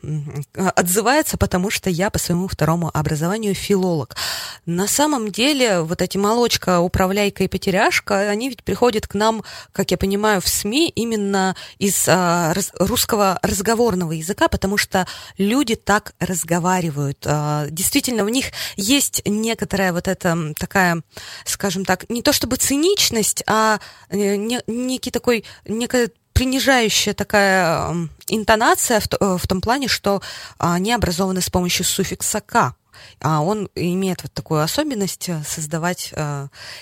отзывается, 0.54 1.38
потому 1.38 1.70
что 1.70 1.90
я 1.90 2.10
по 2.10 2.20
своему 2.20 2.50
второму 2.50 2.92
образованию 2.94 3.56
филолог. 3.56 4.18
На 4.66 4.88
самом 4.88 5.32
деле, 5.32 5.82
вот 5.82 6.02
эти 6.02 6.18
молочка, 6.18 6.82
управляйка 6.82 7.46
и 7.46 7.48
потеряшка, 7.48 8.30
они 8.30 8.50
ведь 8.50 8.64
приходят 8.64 9.08
к 9.08 9.14
нам, 9.14 9.42
как 9.72 9.92
я 9.92 9.98
понимаю, 9.98 10.42
в 10.42 10.50
СМИ 10.50 10.90
именно 10.90 11.56
из 11.78 12.10
а, 12.10 12.54
раз, 12.54 12.74
русского 12.78 13.40
разговорного 13.42 14.12
языка, 14.12 14.50
потому 14.50 14.76
что 14.76 15.08
люди 15.46 15.76
так 15.76 16.14
разговаривают. 16.20 17.26
А, 17.26 17.68
действительно, 17.70 18.24
у 18.24 18.30
них 18.30 18.48
есть 18.76 19.22
некоторая 19.26 19.94
вот 19.94 20.08
эта 20.08 20.54
такая, 20.58 21.02
скажем 21.46 21.86
так, 21.86 22.10
не 22.10 22.22
то 22.22 22.34
чтобы 22.34 22.58
циничность, 22.58 23.44
а 23.48 23.80
э, 24.10 24.36
некий 24.36 25.12
такой, 25.12 25.46
некая 25.66 26.10
принижающая 26.34 27.14
такая 27.14 27.96
интонация 28.28 29.00
в, 29.00 29.08
э, 29.14 29.38
в 29.38 29.48
том 29.48 29.62
плане, 29.62 29.88
что 29.88 30.22
они 30.58 30.92
образованы 30.92 31.42
с 31.42 31.50
помощью 31.50 31.86
суффикса 31.86 32.42
«к». 32.42 32.76
А 33.22 33.42
он 33.42 33.70
имеет 33.76 34.24
вот 34.24 34.34
такую 34.34 34.62
особенность 34.62 35.30
э, 35.30 35.42
создавать 35.48 36.14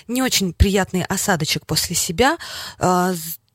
не 0.08 0.22
очень 0.22 0.52
приятный 0.52 1.02
осадочек 1.04 1.66
после 1.66 1.96
себя, 1.96 2.36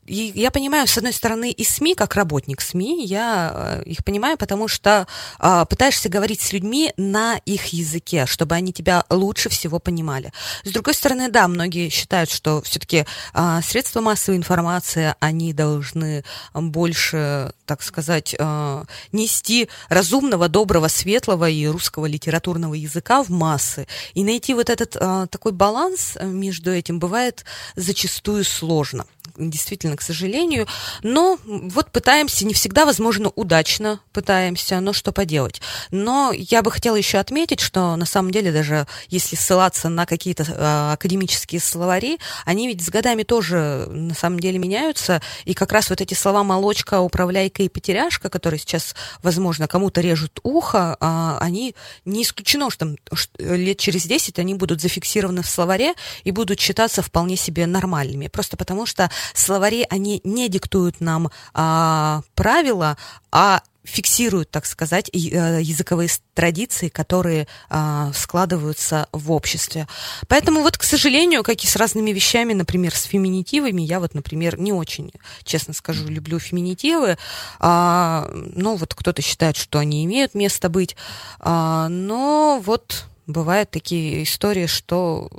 и 0.09 0.31
я 0.39 0.51
понимаю, 0.51 0.87
с 0.87 0.97
одной 0.97 1.13
стороны, 1.13 1.51
и 1.51 1.63
СМИ, 1.63 1.93
как 1.93 2.15
работник 2.15 2.61
СМИ, 2.61 3.05
я 3.05 3.51
э, 3.53 3.83
их 3.85 4.03
понимаю, 4.03 4.37
потому 4.37 4.67
что 4.67 5.07
а, 5.37 5.65
пытаешься 5.65 6.09
говорить 6.09 6.41
с 6.41 6.51
людьми 6.51 6.91
на 6.97 7.37
их 7.45 7.67
языке, 7.67 8.25
чтобы 8.25 8.55
они 8.55 8.73
тебя 8.73 9.05
лучше 9.09 9.49
всего 9.49 9.79
понимали. 9.79 10.33
С 10.63 10.71
другой 10.71 10.95
стороны, 10.95 11.29
да, 11.29 11.47
многие 11.47 11.89
считают, 11.89 12.31
что 12.31 12.61
все-таки 12.63 13.05
а, 13.33 13.61
средства 13.61 14.01
массовой 14.01 14.37
информации, 14.37 15.13
они 15.19 15.53
должны 15.53 16.23
больше, 16.53 17.53
так 17.65 17.83
сказать, 17.83 18.35
а, 18.39 18.85
нести 19.11 19.69
разумного, 19.89 20.49
доброго, 20.49 20.87
светлого 20.87 21.49
и 21.49 21.67
русского 21.67 22.07
литературного 22.07 22.73
языка 22.73 23.23
в 23.23 23.29
массы. 23.29 23.87
И 24.15 24.23
найти 24.23 24.53
вот 24.55 24.69
этот 24.69 24.97
а, 24.99 25.27
такой 25.27 25.51
баланс 25.51 26.17
между 26.21 26.71
этим 26.71 26.99
бывает 26.99 27.45
зачастую 27.75 28.43
сложно. 28.43 29.05
Действительно, 29.37 29.95
к 29.99 30.01
сожалению. 30.01 30.65
Но 31.03 31.37
вот 31.43 31.91
пытаемся, 31.91 32.45
не 32.45 32.53
всегда, 32.53 32.85
возможно, 32.85 33.31
удачно 33.35 33.99
пытаемся, 34.13 34.79
но 34.79 34.93
что 34.93 35.11
поделать. 35.11 35.61
Но 35.91 36.31
я 36.33 36.61
бы 36.61 36.71
хотела 36.71 36.95
еще 36.95 37.17
отметить, 37.17 37.59
что 37.59 37.97
на 37.97 38.05
самом 38.05 38.31
деле 38.31 38.53
даже 38.53 38.87
если 39.09 39.35
ссылаться 39.35 39.89
на 39.89 40.05
какие-то 40.05 40.43
э, 40.43 40.93
академические 40.93 41.59
словари, 41.59 42.17
они 42.45 42.67
ведь 42.67 42.81
с 42.81 42.89
годами 42.89 43.23
тоже 43.23 43.87
на 43.89 44.13
самом 44.13 44.39
деле 44.39 44.57
меняются, 44.57 45.21
и 45.43 45.53
как 45.53 45.73
раз 45.73 45.89
вот 45.89 45.99
эти 45.99 46.13
слова 46.13 46.43
«молочка», 46.43 47.01
«управляйка» 47.01 47.63
и 47.63 47.69
«потеряшка», 47.69 48.29
которые 48.29 48.59
сейчас, 48.59 48.95
возможно, 49.21 49.67
кому-то 49.67 49.99
режут 49.99 50.39
ухо, 50.43 50.95
э, 50.99 51.37
они 51.41 51.75
не 52.05 52.23
исключено, 52.23 52.69
что, 52.69 52.95
что 53.13 53.55
лет 53.55 53.77
через 53.77 54.05
10 54.05 54.39
они 54.39 54.55
будут 54.55 54.81
зафиксированы 54.81 55.43
в 55.43 55.49
словаре 55.49 55.93
и 56.23 56.31
будут 56.31 56.59
считаться 56.59 57.01
вполне 57.01 57.35
себе 57.35 57.65
нормальными. 57.65 58.27
Просто 58.27 58.55
потому 58.55 58.85
что 58.85 59.09
словари, 59.33 59.85
они 59.89 60.21
не 60.23 60.49
диктуют 60.49 61.01
нам 61.01 61.29
а, 61.53 62.21
правила, 62.35 62.97
а 63.31 63.61
фиксируют, 63.89 64.51
так 64.51 64.65
сказать, 64.65 65.09
э, 65.09 65.17
языковые 65.61 66.09
традиции, 66.33 66.89
которые 66.89 67.47
а, 67.69 68.11
складываются 68.13 69.07
в 69.11 69.31
обществе. 69.31 69.87
Поэтому 70.27 70.61
вот, 70.61 70.77
к 70.77 70.83
сожалению, 70.83 71.43
как 71.43 71.63
и 71.63 71.67
с 71.67 71.75
разными 71.75 72.11
вещами, 72.11 72.53
например, 72.53 72.95
с 72.95 73.03
феминитивами, 73.03 73.81
я 73.81 73.99
вот, 73.99 74.13
например, 74.13 74.59
не 74.59 74.71
очень, 74.71 75.11
честно 75.43 75.73
скажу, 75.73 76.07
люблю 76.07 76.39
феминитивы. 76.39 77.17
А, 77.59 78.29
ну, 78.33 78.75
вот 78.75 78.93
кто-то 78.93 79.21
считает, 79.21 79.57
что 79.57 79.79
они 79.79 80.05
имеют 80.05 80.35
место 80.35 80.69
быть. 80.69 80.95
А, 81.39 81.87
но 81.89 82.61
вот 82.63 83.05
бывают 83.27 83.71
такие 83.71 84.23
истории, 84.23 84.67
что 84.67 85.29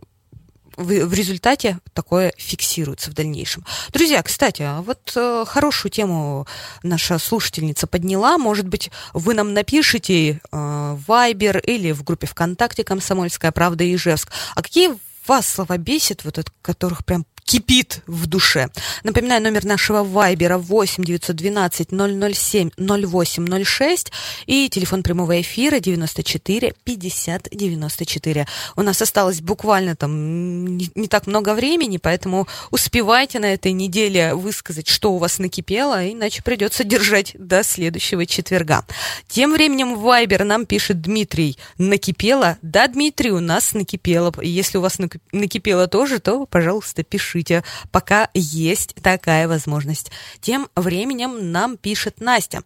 в, 0.80 1.06
в 1.06 1.12
результате 1.12 1.78
такое 1.92 2.32
фиксируется 2.36 3.10
в 3.10 3.14
дальнейшем. 3.14 3.64
Друзья, 3.92 4.22
кстати, 4.22 4.62
а 4.62 4.82
вот 4.82 5.12
э, 5.14 5.44
хорошую 5.46 5.92
тему 5.92 6.46
наша 6.82 7.18
слушательница 7.18 7.86
подняла. 7.86 8.38
Может 8.38 8.66
быть, 8.66 8.90
вы 9.12 9.34
нам 9.34 9.52
напишите 9.52 10.30
э, 10.30 10.38
в 10.52 11.04
Viber 11.06 11.60
или 11.60 11.92
в 11.92 12.02
группе 12.02 12.26
ВКонтакте 12.26 12.84
«Комсомольская 12.84 13.52
правда» 13.52 13.84
Ижевск. 13.84 14.30
А 14.54 14.62
какие 14.62 14.96
вас 15.26 15.46
слова 15.46 15.76
бесит, 15.76 16.24
вот 16.24 16.38
от 16.38 16.50
которых 16.62 17.04
прям 17.04 17.26
кипит 17.50 18.02
в 18.06 18.28
душе. 18.28 18.68
Напоминаю, 19.02 19.42
номер 19.42 19.64
нашего 19.64 20.04
вайбера 20.04 20.56
8 20.56 21.02
912 21.02 21.88
007 21.90 22.70
0806 22.78 24.12
и 24.46 24.68
телефон 24.68 25.02
прямого 25.02 25.40
эфира 25.40 25.80
94 25.80 26.74
50 26.84 27.48
94. 27.50 28.46
У 28.76 28.82
нас 28.82 29.02
осталось 29.02 29.40
буквально 29.40 29.96
там 29.96 30.76
не, 30.76 30.92
не 30.94 31.08
так 31.08 31.26
много 31.26 31.54
времени, 31.54 31.96
поэтому 31.96 32.46
успевайте 32.70 33.40
на 33.40 33.52
этой 33.52 33.72
неделе 33.72 34.34
высказать, 34.34 34.86
что 34.86 35.12
у 35.12 35.18
вас 35.18 35.40
накипело, 35.40 36.08
иначе 36.08 36.44
придется 36.44 36.84
держать 36.84 37.34
до 37.36 37.64
следующего 37.64 38.26
четверга. 38.26 38.84
Тем 39.26 39.54
временем 39.54 39.98
Вайбер 39.98 40.44
нам 40.44 40.66
пишет 40.66 41.00
Дмитрий. 41.00 41.58
Накипело? 41.78 42.58
Да, 42.62 42.86
Дмитрий, 42.86 43.32
у 43.32 43.40
нас 43.40 43.74
накипело. 43.74 44.32
Если 44.40 44.78
у 44.78 44.82
вас 44.82 44.98
накипело 45.32 45.88
тоже, 45.88 46.20
то, 46.20 46.46
пожалуйста, 46.46 47.02
пишите 47.02 47.39
пишите, 47.40 47.64
пока 47.90 48.28
есть 48.34 48.94
такая 49.02 49.48
возможность. 49.48 50.10
Тем 50.40 50.68
временем 50.76 51.52
нам 51.52 51.76
пишет 51.76 52.20
Настя. 52.20 52.62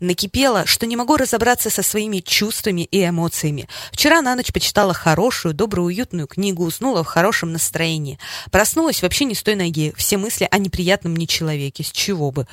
Накипело, 0.00 0.66
что 0.66 0.86
не 0.86 0.96
могу 0.96 1.16
разобраться 1.16 1.70
со 1.70 1.82
своими 1.82 2.18
чувствами 2.18 2.82
и 2.82 3.04
эмоциями. 3.04 3.68
Вчера 3.92 4.20
на 4.20 4.34
ночь 4.34 4.52
почитала 4.52 4.92
хорошую, 4.92 5.54
добрую, 5.54 5.86
уютную 5.86 6.26
книгу, 6.26 6.64
уснула 6.64 7.02
в 7.02 7.06
хорошем 7.06 7.52
настроении. 7.52 8.18
Проснулась 8.50 9.02
вообще 9.02 9.24
не 9.24 9.34
с 9.34 9.42
той 9.42 9.54
ноги. 9.54 9.92
Все 9.96 10.16
мысли 10.16 10.48
о 10.50 10.58
неприятном 10.58 11.12
мне 11.12 11.26
человеке. 11.26 11.82
С 11.82 11.90
чего 11.90 12.30
бы? 12.30 12.46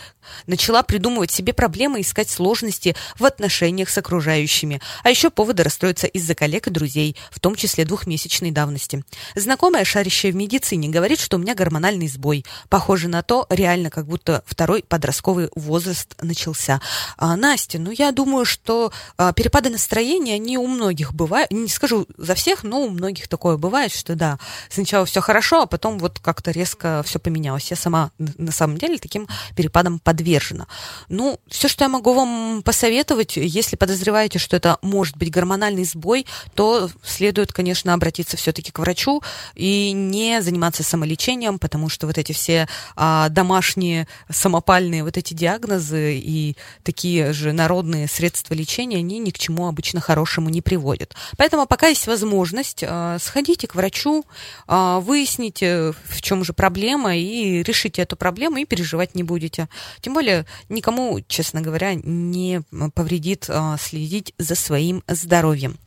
Начала 0.47 0.83
придумывать 0.83 1.31
себе 1.31 1.53
проблемы, 1.53 2.01
искать 2.01 2.29
сложности 2.29 2.95
в 3.17 3.25
отношениях 3.25 3.89
с 3.89 3.97
окружающими. 3.97 4.81
А 5.03 5.09
еще 5.09 5.29
поводы 5.29 5.63
расстроиться 5.63 6.07
из-за 6.07 6.35
коллег 6.35 6.67
и 6.67 6.71
друзей, 6.71 7.15
в 7.31 7.39
том 7.39 7.55
числе 7.55 7.85
двухмесячной 7.85 8.51
давности. 8.51 9.03
Знакомая, 9.35 9.83
шарящая 9.83 10.31
в 10.31 10.35
медицине, 10.35 10.89
говорит, 10.89 11.19
что 11.19 11.37
у 11.37 11.39
меня 11.39 11.55
гормональный 11.61 12.07
сбой. 12.07 12.43
Похоже 12.69 13.07
на 13.07 13.21
то, 13.21 13.45
реально 13.49 13.91
как 13.91 14.07
будто 14.07 14.43
второй 14.47 14.81
подростковый 14.81 15.49
возраст 15.55 16.15
начался. 16.19 16.81
А, 17.17 17.35
Настя, 17.35 17.77
ну 17.77 17.91
я 17.91 18.11
думаю, 18.11 18.45
что 18.45 18.91
а, 19.17 19.31
перепады 19.31 19.69
настроения, 19.69 20.33
они 20.35 20.57
у 20.57 20.65
многих 20.65 21.13
бывают, 21.13 21.51
не 21.51 21.67
скажу 21.67 22.07
за 22.17 22.33
всех, 22.33 22.63
но 22.63 22.81
у 22.81 22.89
многих 22.89 23.27
такое 23.27 23.57
бывает, 23.57 23.93
что 23.93 24.15
да, 24.15 24.39
сначала 24.69 25.05
все 25.05 25.21
хорошо, 25.21 25.61
а 25.61 25.65
потом 25.67 25.99
вот 25.99 26.19
как-то 26.19 26.49
резко 26.49 27.03
все 27.05 27.19
поменялось. 27.19 27.69
Я 27.69 27.77
сама 27.77 28.09
на 28.17 28.51
самом 28.51 28.77
деле 28.77 28.97
таким 28.97 29.27
перепадом 29.55 29.99
подвержена. 29.99 30.65
Ну, 31.09 31.39
все, 31.47 31.67
что 31.67 31.83
я 31.83 31.89
могу 31.89 32.13
вам 32.13 32.63
посоветовать, 32.63 33.37
если 33.37 33.75
подозреваете, 33.75 34.39
что 34.39 34.55
это 34.55 34.79
может 34.81 35.15
быть 35.15 35.29
гормональный 35.29 35.85
сбой, 35.85 36.25
то 36.55 36.89
следует, 37.03 37.53
конечно, 37.53 37.93
обратиться 37.93 38.35
все-таки 38.35 38.71
к 38.71 38.79
врачу 38.79 39.21
и 39.53 39.91
не 39.91 40.41
заниматься 40.41 40.83
самолечением, 40.83 41.50
проблем, 41.51 41.59
потому 41.59 41.89
что 41.89 42.07
вот 42.07 42.17
эти 42.17 42.31
все 42.31 42.67
а, 42.95 43.29
домашние 43.29 44.07
самопальные 44.29 45.03
вот 45.03 45.17
эти 45.17 45.33
диагнозы 45.33 46.15
и 46.15 46.55
такие 46.83 47.33
же 47.33 47.51
народные 47.51 48.07
средства 48.07 48.53
лечения, 48.53 48.97
они 48.97 49.19
ни 49.19 49.31
к 49.31 49.37
чему 49.37 49.67
обычно 49.67 49.99
хорошему 50.01 50.49
не 50.49 50.61
приводят. 50.61 51.15
Поэтому 51.37 51.65
пока 51.65 51.87
есть 51.87 52.07
возможность, 52.07 52.83
а, 52.87 53.17
сходите 53.19 53.67
к 53.67 53.75
врачу, 53.75 54.23
а, 54.67 54.99
выясните, 54.99 55.93
в 56.05 56.21
чем 56.21 56.43
же 56.43 56.53
проблема, 56.53 57.15
и 57.15 57.63
решите 57.63 58.01
эту 58.01 58.15
проблему, 58.15 58.57
и 58.57 58.65
переживать 58.65 59.15
не 59.15 59.23
будете. 59.23 59.67
Тем 60.01 60.13
более 60.13 60.45
никому, 60.69 61.19
честно 61.27 61.61
говоря, 61.61 61.93
не 61.95 62.61
повредит 62.95 63.45
а, 63.49 63.77
следить 63.77 64.33
за 64.37 64.55
своим 64.55 65.03
здоровьем. 65.07 65.77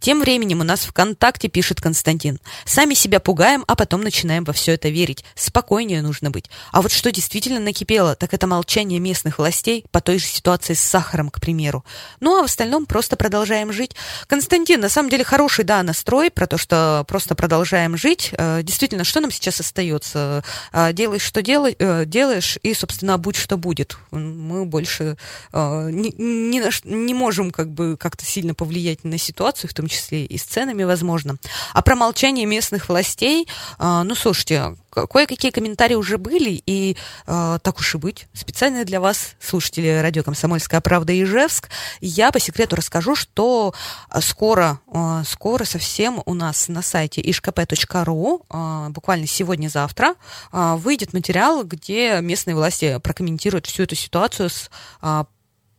Тем 0.00 0.20
временем 0.20 0.60
у 0.60 0.64
нас 0.64 0.80
ВКонтакте 0.80 1.48
пишет 1.48 1.80
Константин. 1.80 2.38
Сами 2.64 2.94
себя 2.94 3.20
пугаем, 3.20 3.64
а 3.66 3.76
потом 3.76 4.02
начинаем 4.02 4.44
во 4.44 4.52
все 4.52 4.72
это 4.72 4.88
верить 4.88 5.01
верить, 5.02 5.24
спокойнее 5.34 6.00
нужно 6.00 6.30
быть. 6.30 6.48
А 6.70 6.80
вот 6.80 6.92
что 6.92 7.10
действительно 7.10 7.58
накипело, 7.58 8.14
так 8.14 8.32
это 8.34 8.46
молчание 8.46 9.00
местных 9.00 9.38
властей 9.38 9.84
по 9.90 10.00
той 10.00 10.18
же 10.18 10.26
ситуации 10.26 10.74
с 10.74 10.80
сахаром, 10.80 11.28
к 11.28 11.40
примеру. 11.40 11.84
Ну 12.20 12.38
а 12.38 12.42
в 12.42 12.44
остальном 12.44 12.86
просто 12.86 13.16
продолжаем 13.16 13.72
жить. 13.72 13.96
Константин, 14.28 14.80
на 14.80 14.88
самом 14.88 15.10
деле 15.10 15.24
хороший, 15.24 15.64
да, 15.64 15.82
настрой 15.82 16.30
про 16.30 16.46
то, 16.46 16.56
что 16.56 17.04
просто 17.08 17.34
продолжаем 17.34 17.96
жить. 17.96 18.30
Э, 18.38 18.62
действительно, 18.62 19.02
что 19.02 19.20
нам 19.20 19.32
сейчас 19.32 19.58
остается? 19.58 20.44
Э, 20.72 20.92
делай, 20.92 21.18
что 21.18 21.40
э, 21.40 22.04
делаешь, 22.06 22.58
и, 22.62 22.72
собственно, 22.74 23.18
будь, 23.18 23.36
что 23.36 23.56
будет. 23.56 23.96
Мы 24.12 24.64
больше 24.64 25.16
не, 25.52 26.14
не, 26.16 26.62
не 26.84 27.14
можем 27.14 27.50
как 27.50 27.72
бы 27.72 27.96
как-то 27.96 28.24
сильно 28.24 28.54
повлиять 28.54 29.02
на 29.02 29.18
ситуацию, 29.18 29.68
в 29.68 29.74
том 29.74 29.88
числе 29.88 30.24
и 30.26 30.38
с 30.38 30.44
ценами, 30.44 30.84
возможно. 30.84 31.36
А 31.72 31.82
про 31.82 31.96
молчание 31.96 32.46
местных 32.46 32.88
властей, 32.88 33.48
ну, 33.78 34.14
слушайте, 34.14 34.76
кое-какие 34.92 35.50
комментарии 35.50 35.94
уже 35.94 36.18
были, 36.18 36.62
и 36.66 36.96
э, 37.26 37.58
так 37.62 37.78
уж 37.78 37.94
и 37.94 37.98
быть, 37.98 38.28
специально 38.34 38.84
для 38.84 39.00
вас, 39.00 39.34
слушатели 39.40 39.88
радио 40.00 40.22
«Комсомольская 40.22 40.80
правда» 40.80 41.12
Ижевск, 41.20 41.70
я 42.00 42.30
по 42.30 42.38
секрету 42.38 42.76
расскажу, 42.76 43.14
что 43.14 43.74
а, 44.08 44.20
скоро, 44.20 44.80
э, 44.92 45.22
скоро 45.26 45.64
совсем 45.64 46.22
у 46.26 46.34
нас 46.34 46.68
на 46.68 46.82
сайте 46.82 47.22
ishkp.ru, 47.22 48.42
э, 48.48 48.88
буквально 48.90 49.26
сегодня-завтра, 49.26 50.14
э, 50.52 50.74
выйдет 50.76 51.12
материал, 51.12 51.64
где 51.64 52.20
местные 52.20 52.54
власти 52.54 52.98
прокомментируют 53.02 53.66
всю 53.66 53.84
эту 53.84 53.94
ситуацию 53.94 54.50
с 54.50 54.70
э, 55.00 55.24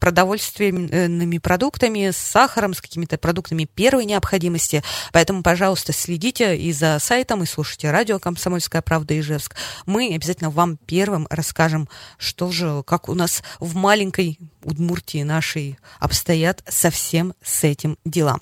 продовольственными 0.04 1.38
продуктами, 1.38 2.12
с 2.12 2.18
сахаром, 2.18 2.74
с 2.74 2.82
какими-то 2.82 3.18
продуктами 3.18 3.64
первой 3.64 4.04
необходимости. 4.04 4.84
Поэтому, 5.14 5.44
пожалуйста, 5.44 5.94
следите 5.94 6.58
и 6.58 6.74
за 6.74 7.00
сайтом, 7.00 7.42
и 7.42 7.46
слушайте 7.46 7.90
радио 7.90 8.20
«Комсомольская 8.20 8.82
правда» 8.82 9.18
Ижевск. 9.18 9.56
Мы 9.86 10.14
обязательно 10.14 10.50
вам 10.50 10.76
первым 10.76 11.26
расскажем, 11.30 11.88
что 12.18 12.52
же, 12.52 12.84
как 12.86 13.08
у 13.08 13.14
нас 13.14 13.44
в 13.62 13.78
маленькой 13.78 14.40
Удмуртии 14.62 15.24
нашей 15.24 15.80
обстоят 16.02 16.66
совсем 16.68 17.34
с 17.42 17.64
этим 17.64 17.98
дела. 18.04 18.42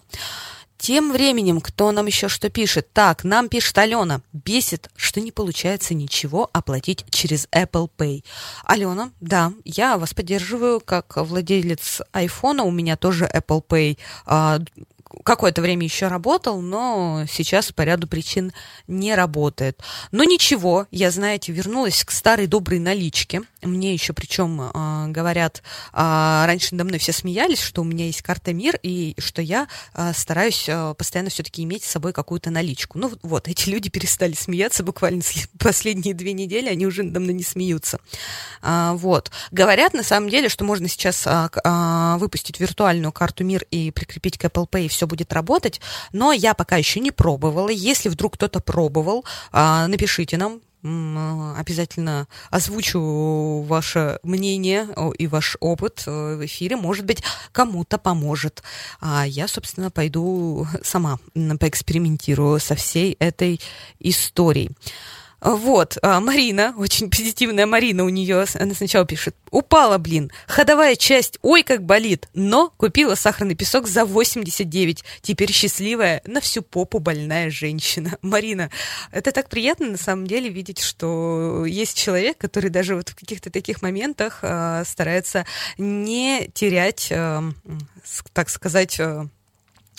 Тем 0.82 1.12
временем, 1.12 1.62
кто 1.62 1.92
нам 1.92 2.08
еще 2.08 2.28
что 2.28 2.50
пишет? 2.50 2.92
Так, 2.92 3.24
нам 3.24 3.50
пишет 3.50 3.78
Алена. 3.78 4.22
Бесит, 4.34 4.90
что 4.96 5.22
не 5.22 5.32
получается 5.32 5.94
ничего 5.94 6.50
оплатить 6.54 7.06
через 7.12 7.48
Apple 7.52 7.88
Pay. 7.96 8.24
Алена, 8.66 9.12
да, 9.22 9.54
я 9.64 10.00
вас 10.00 10.16
поддерживаю 10.16 10.80
как 10.80 11.18
владелец 11.18 12.02
айфона. 12.14 12.64
У 12.64 12.72
меня 12.72 12.98
тоже 12.98 13.30
Apple 13.32 13.64
Pay 13.64 14.00
а, 14.26 14.58
какое-то 15.24 15.62
время 15.62 15.84
еще 15.84 16.08
работал, 16.08 16.62
но 16.62 17.26
сейчас 17.30 17.72
по 17.72 17.82
ряду 17.84 18.08
причин 18.08 18.54
не 18.88 19.16
работает. 19.16 19.82
Но 20.12 20.24
ничего, 20.24 20.88
я, 20.92 21.12
знаете, 21.12 21.52
вернулась 21.52 22.04
к 22.04 22.12
старой 22.12 22.48
доброй 22.48 22.80
наличке. 22.80 23.42
Мне 23.62 23.94
еще 23.94 24.14
причем 24.14 24.62
э, 24.62 25.08
говорят, 25.12 25.62
э, 25.94 26.44
раньше 26.46 26.70
надо 26.72 26.86
мной 26.86 27.00
все 27.00 27.14
смеялись, 27.14 27.62
что 27.62 27.82
у 27.82 27.86
меня 27.86 28.06
есть 28.06 28.22
карта 28.22 28.54
МИР 28.54 28.80
и 28.82 29.16
что 29.20 29.42
я 29.42 29.68
э, 29.94 30.12
стараюсь 30.16 30.66
э, 30.68 30.96
постоянно 30.98 31.30
все-таки 31.30 31.64
иметь 31.64 31.84
с 31.84 31.92
собой 31.92 32.14
какую-то 32.14 32.50
наличку. 32.50 32.98
Ну 32.98 33.12
вот, 33.22 33.48
эти 33.48 33.70
люди 33.70 33.90
перестали 33.90 34.34
смеяться 34.34 34.84
буквально 34.84 35.22
последние 35.60 36.14
две 36.14 36.34
недели, 36.34 36.70
они 36.70 36.86
уже 36.86 37.04
надо 37.04 37.20
мной 37.20 37.34
не 37.34 37.44
смеются. 37.44 38.00
А, 38.62 38.94
вот. 38.94 39.32
Говорят 39.52 39.94
на 39.94 40.04
самом 40.04 40.30
деле, 40.30 40.50
что 40.50 40.64
можно 40.64 40.88
сейчас 40.88 41.26
а, 41.26 41.50
а, 41.64 42.18
выпустить 42.18 42.60
виртуальную 42.60 43.12
карту 43.12 43.44
МИР 43.44 43.66
и 43.72 43.92
прикрепить 43.92 44.38
к 44.38 44.46
Apple 44.46 44.70
Pay, 44.70 44.86
и 44.86 44.90
все 45.02 45.08
будет 45.08 45.34
работать, 45.34 45.82
но 46.14 46.32
я 46.32 46.54
пока 46.54 46.78
еще 46.78 47.00
не 47.00 47.10
пробовала. 47.10 47.70
Если 47.70 48.08
вдруг 48.08 48.34
кто-то 48.34 48.60
пробовал, 48.60 49.26
а, 49.52 49.88
напишите 49.88 50.38
нам, 50.38 50.62
обязательно 50.84 52.28
озвучу 52.50 53.62
ваше 53.68 54.20
мнение 54.24 54.88
и 55.20 55.28
ваш 55.28 55.56
опыт 55.60 56.04
э, 56.08 56.36
в 56.38 56.46
эфире. 56.46 56.76
Может 56.76 57.06
быть, 57.06 57.22
кому-то 57.52 58.00
поможет. 58.00 58.64
А 59.00 59.28
я, 59.28 59.48
собственно, 59.48 59.92
пойду 59.92 60.66
сама 60.82 61.20
поэкспериментирую 61.36 62.60
со 62.60 62.74
всей 62.74 63.16
этой 63.20 63.62
историей. 64.00 64.72
Вот, 65.42 65.98
а, 66.04 66.20
Марина, 66.20 66.76
очень 66.78 67.10
позитивная 67.10 67.66
Марина 67.66 68.04
у 68.04 68.10
нее, 68.10 68.46
она 68.54 68.76
сначала 68.76 69.08
пишет, 69.08 69.36
упала, 69.50 69.98
блин, 69.98 70.32
ходовая 70.46 70.96
часть, 70.96 71.40
ой, 71.42 71.64
как 71.64 71.84
болит, 71.84 72.30
но 72.36 72.72
купила 72.78 73.16
сахарный 73.16 73.56
песок 73.56 73.88
за 73.88 74.06
89, 74.06 75.04
теперь 75.24 75.52
счастливая, 75.52 76.22
на 76.26 76.42
всю 76.42 76.62
попу 76.62 77.00
больная 77.00 77.50
женщина. 77.50 78.18
Марина, 78.22 78.70
это 79.12 79.32
так 79.32 79.50
приятно 79.50 79.88
на 79.88 79.98
самом 79.98 80.28
деле 80.28 80.48
видеть, 80.48 80.80
что 80.80 81.66
есть 81.66 81.98
человек, 81.98 82.38
который 82.38 82.70
даже 82.70 82.96
вот 82.96 83.10
в 83.10 83.16
каких-то 83.16 83.50
таких 83.50 83.82
моментах 83.82 84.40
э, 84.44 84.84
старается 84.86 85.48
не 85.80 86.52
терять, 86.54 87.08
э, 87.10 87.42
так 88.34 88.50
сказать, 88.50 89.00
э, 89.00 89.26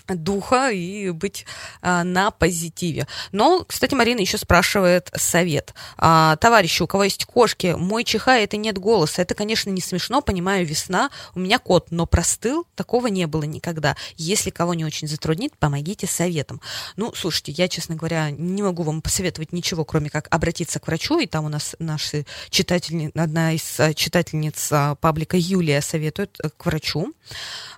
духа 0.09 0.71
и 0.71 1.11
быть 1.11 1.47
а, 1.81 2.05
на 2.05 2.31
позитиве. 2.31 3.07
Но, 3.33 3.65
кстати, 3.65 3.95
Марина 3.95 4.21
еще 4.21 4.39
спрашивает 4.39 5.11
совет. 5.15 5.75
А, 5.97 6.37
товарищи, 6.37 6.83
у 6.83 6.87
кого 6.87 7.05
есть 7.05 7.25
кошки, 7.25 7.75
мой 7.79 8.05
чихает 8.05 8.55
и 8.55 8.57
нет 8.57 8.79
голоса. 8.79 9.23
Это, 9.23 9.35
конечно, 9.35 9.71
не 9.71 9.81
смешно, 9.81 10.21
понимаю, 10.23 10.67
весна. 10.67 11.11
У 11.35 11.41
меня 11.41 11.59
кот, 11.59 11.91
но 11.91 12.07
простыл, 12.07 12.67
такого 12.75 13.07
не 13.09 13.27
было 13.27 13.45
никогда. 13.45 13.97
Если 14.17 14.51
кого 14.51 14.75
не 14.75 14.85
очень 14.85 15.09
затруднит, 15.09 15.57
помогите 15.59 16.07
советом. 16.07 16.61
Ну, 16.97 17.13
слушайте, 17.15 17.53
я, 17.53 17.69
честно 17.69 17.95
говоря, 17.95 18.31
не 18.31 18.63
могу 18.63 18.83
вам 18.83 19.03
посоветовать 19.03 19.53
ничего, 19.53 19.85
кроме 19.85 20.11
как 20.11 20.29
обратиться 20.31 20.81
к 20.81 20.87
врачу. 20.87 21.19
И 21.19 21.27
там 21.27 21.45
у 21.45 21.49
нас 21.49 21.77
наши 21.79 22.27
читатели, 22.51 23.11
одна 23.15 23.53
из 23.53 23.79
а, 23.79 23.95
читательниц 23.95 24.69
а, 24.73 24.95
паблика 24.97 25.37
Юлия 25.37 25.81
советует 25.81 26.39
э, 26.43 26.51
к 26.51 26.67
врачу. 26.67 27.13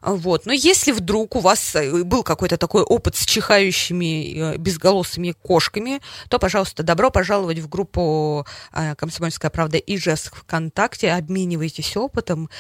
Вот. 0.03 0.47
Но 0.47 0.53
если 0.53 0.93
вдруг 0.93 1.37
у 1.37 1.41
вас 1.41 1.75
э, 1.75 2.03
был 2.15 2.23
какой-то 2.23 2.57
такой 2.57 2.83
опыт 2.83 3.17
с 3.17 3.27
чихающими 3.27 4.55
э, 4.55 4.57
безголосыми 4.57 5.33
кошками, 5.33 6.01
то, 6.29 6.39
пожалуйста, 6.39 6.85
добро 6.85 7.11
пожаловать 7.11 7.59
в 7.59 7.69
группу 7.69 8.47
э, 8.73 8.95
«Комсомольская 8.95 9.51
правда» 9.51 9.79
и 9.79 9.97
«Ижевск» 9.97 10.37
ВКонтакте, 10.37 11.11
обменивайтесь 11.11 11.97
опытом, 11.97 12.51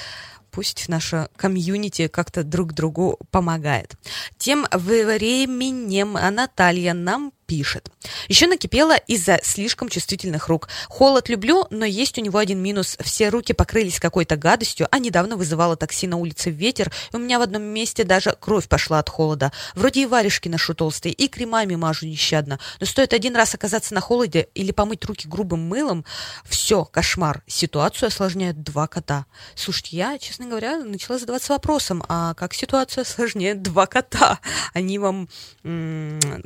пусть 0.50 0.88
наша 0.88 1.28
комьюнити 1.36 2.08
как-то 2.08 2.42
друг 2.42 2.72
другу 2.72 3.20
помогает. 3.30 3.94
Тем 4.38 4.66
временем 4.72 6.14
Наталья 6.14 6.92
нам 6.92 7.32
пишет. 7.46 7.90
Еще 8.28 8.46
накипело 8.46 8.96
из-за 8.96 9.38
слишком 9.42 9.88
чувствительных 9.88 10.48
рук. 10.48 10.68
Холод 10.88 11.28
люблю, 11.28 11.66
но 11.70 11.84
есть 11.84 12.18
у 12.18 12.20
него 12.20 12.38
один 12.38 12.60
минус. 12.62 12.96
Все 13.00 13.28
руки 13.28 13.52
покрылись 13.52 14.00
какой-то 14.00 14.36
гадостью, 14.36 14.88
а 14.90 14.98
недавно 14.98 15.36
вызывала 15.36 15.76
такси 15.76 16.06
на 16.06 16.16
улице 16.16 16.50
ветер, 16.50 16.92
и 17.12 17.16
у 17.16 17.18
меня 17.18 17.38
в 17.38 17.42
одном 17.42 17.62
месте 17.62 18.04
даже 18.04 18.36
кровь 18.38 18.68
пошла 18.68 18.98
от 18.98 19.08
холода. 19.08 19.52
Вроде 19.74 20.02
и 20.02 20.06
варежки 20.06 20.48
ношу 20.48 20.74
толстые, 20.74 21.12
и 21.12 21.28
кремами 21.28 21.74
мажу 21.74 22.06
нещадно. 22.06 22.58
Но 22.80 22.86
стоит 22.86 23.12
один 23.12 23.36
раз 23.36 23.54
оказаться 23.54 23.94
на 23.94 24.00
холоде 24.00 24.48
или 24.54 24.72
помыть 24.72 25.04
руки 25.04 25.26
грубым 25.26 25.60
мылом, 25.60 26.04
все, 26.44 26.84
кошмар. 26.84 27.42
Ситуацию 27.46 28.08
осложняют 28.08 28.62
два 28.62 28.86
кота. 28.86 29.26
Слушайте, 29.54 29.96
я, 29.96 30.18
честно 30.18 30.46
говоря, 30.46 30.78
начала 30.78 31.18
задаваться 31.18 31.52
вопросом, 31.52 32.04
а 32.08 32.34
как 32.34 32.54
ситуацию 32.54 33.02
осложняют 33.02 33.62
два 33.62 33.86
кота? 33.86 34.38
Они 34.72 34.98
вам, 34.98 35.28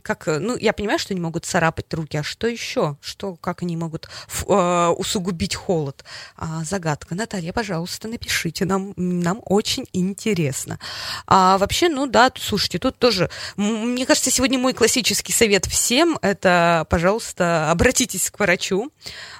как, 0.03 0.27
ну, 0.27 0.57
я 0.57 0.73
понимаю, 0.73 0.88
понимаю, 0.89 0.99
что 1.01 1.13
они 1.13 1.21
могут 1.21 1.45
царапать 1.45 1.93
руки, 1.93 2.17
а 2.17 2.23
что 2.23 2.47
еще? 2.47 2.97
Что, 3.03 3.37
как 3.37 3.63
они 3.63 3.77
могут 3.77 4.09
э, 4.47 4.95
усугубить 4.97 5.55
холод? 5.55 6.03
А, 6.35 6.65
загадка. 6.65 7.15
Наталья, 7.15 7.53
пожалуйста, 7.53 8.09
напишите, 8.09 8.65
нам, 8.65 8.95
нам 8.97 9.43
очень 9.45 9.85
интересно. 9.93 10.79
А 11.27 11.59
вообще, 11.59 11.91
ну 11.91 12.07
да, 12.07 12.33
слушайте, 12.39 12.79
тут 12.79 12.99
тоже, 12.99 13.29
мне 13.57 14.07
кажется, 14.07 14.31
сегодня 14.31 14.59
мой 14.59 14.73
классический 14.73 15.35
совет 15.35 15.67
всем, 15.67 16.19
это, 16.23 16.87
пожалуйста, 16.89 17.71
обратитесь 17.71 18.31
к 18.31 18.39
врачу. 18.41 18.91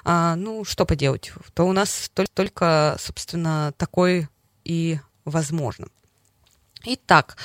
А, 0.03 0.35
ну, 0.35 0.63
что 0.63 0.85
поделать, 0.85 1.31
то 1.55 1.63
у 1.63 1.71
нас 1.71 2.11
только, 2.13 2.95
собственно, 2.99 3.73
такой 3.77 4.27
и 4.63 4.99
возможно. 5.25 5.87
Итак, 6.85 7.35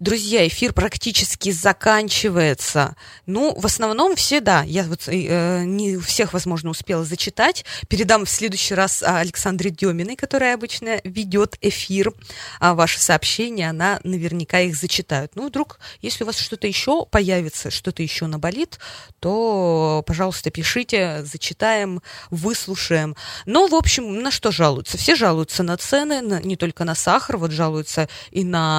друзья, 0.00 0.44
эфир 0.48 0.72
практически 0.72 1.52
заканчивается. 1.52 2.96
Ну, 3.26 3.54
в 3.56 3.64
основном 3.64 4.16
все, 4.16 4.40
да, 4.40 4.64
я 4.64 4.82
вот 4.82 5.06
э, 5.06 5.62
не 5.64 5.98
всех, 5.98 6.32
возможно, 6.32 6.70
успела 6.70 7.04
зачитать. 7.04 7.64
Передам 7.86 8.24
в 8.24 8.28
следующий 8.28 8.74
раз 8.74 9.04
Александре 9.04 9.70
Деминой, 9.70 10.16
которая 10.16 10.54
обычно 10.54 11.00
ведет 11.04 11.58
эфир. 11.60 12.12
А 12.58 12.74
ваши 12.74 12.98
сообщения, 12.98 13.70
она 13.70 14.00
наверняка 14.02 14.58
их 14.58 14.74
зачитает. 14.74 15.36
Ну, 15.36 15.46
вдруг, 15.46 15.78
если 16.00 16.24
у 16.24 16.26
вас 16.26 16.38
что-то 16.38 16.66
еще 16.66 17.06
появится, 17.06 17.70
что-то 17.70 18.02
еще 18.02 18.26
наболит, 18.26 18.80
то, 19.20 20.02
пожалуйста, 20.08 20.50
пишите, 20.50 21.22
зачитаем, 21.22 22.02
выслушаем. 22.30 23.14
Но, 23.46 23.68
в 23.68 23.76
общем, 23.76 24.22
на 24.22 24.32
что 24.32 24.50
жалуются? 24.50 24.98
Все 24.98 25.14
жалуются 25.14 25.62
на 25.62 25.76
цены, 25.76 26.20
на, 26.20 26.42
не 26.42 26.56
только 26.56 26.82
на 26.82 26.96
сахар, 26.96 27.36
вот 27.36 27.52
жалуются 27.52 28.08
и 28.32 28.42
на 28.42 28.71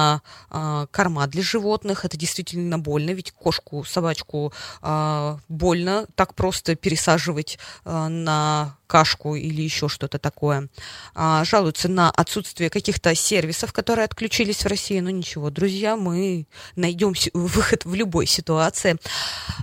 а, 0.50 0.86
корма 0.90 1.26
для 1.26 1.42
животных. 1.42 2.04
Это 2.04 2.16
действительно 2.16 2.78
больно, 2.78 3.10
ведь 3.10 3.32
кошку, 3.32 3.84
собачку 3.84 4.52
а, 4.82 5.38
больно 5.48 6.06
так 6.14 6.34
просто 6.34 6.74
пересаживать 6.74 7.58
а, 7.84 8.08
на 8.08 8.76
кашку 8.94 9.34
или 9.34 9.60
еще 9.60 9.88
что-то 9.88 10.20
такое. 10.20 10.68
А, 11.16 11.44
жалуются 11.44 11.88
на 11.88 12.12
отсутствие 12.12 12.70
каких-то 12.70 13.12
сервисов, 13.16 13.72
которые 13.72 14.04
отключились 14.04 14.62
в 14.62 14.68
России. 14.68 15.00
Ну 15.00 15.10
ничего, 15.10 15.50
друзья, 15.50 15.96
мы 15.96 16.46
найдем 16.76 17.12
выход 17.34 17.84
в 17.84 17.92
любой 17.92 18.26
ситуации. 18.26 18.96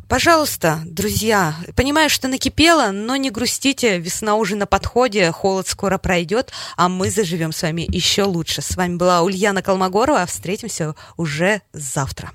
Пожалуйста, 0.09 0.81
друзья, 0.83 1.55
понимаю, 1.77 2.09
что 2.09 2.27
накипело, 2.27 2.91
но 2.91 3.15
не 3.15 3.31
грустите, 3.31 3.99
весна 3.99 4.35
уже 4.35 4.57
на 4.57 4.65
подходе, 4.65 5.31
холод 5.31 5.65
скоро 5.65 5.97
пройдет, 5.97 6.51
а 6.75 6.89
мы 6.89 7.09
заживем 7.09 7.53
с 7.53 7.61
вами 7.61 7.87
еще 7.87 8.23
лучше. 8.23 8.61
С 8.61 8.75
вами 8.75 8.97
была 8.97 9.21
Ульяна 9.21 9.61
Колмогорова, 9.61 10.25
встретимся 10.25 10.93
уже 11.15 11.61
завтра. 11.71 12.31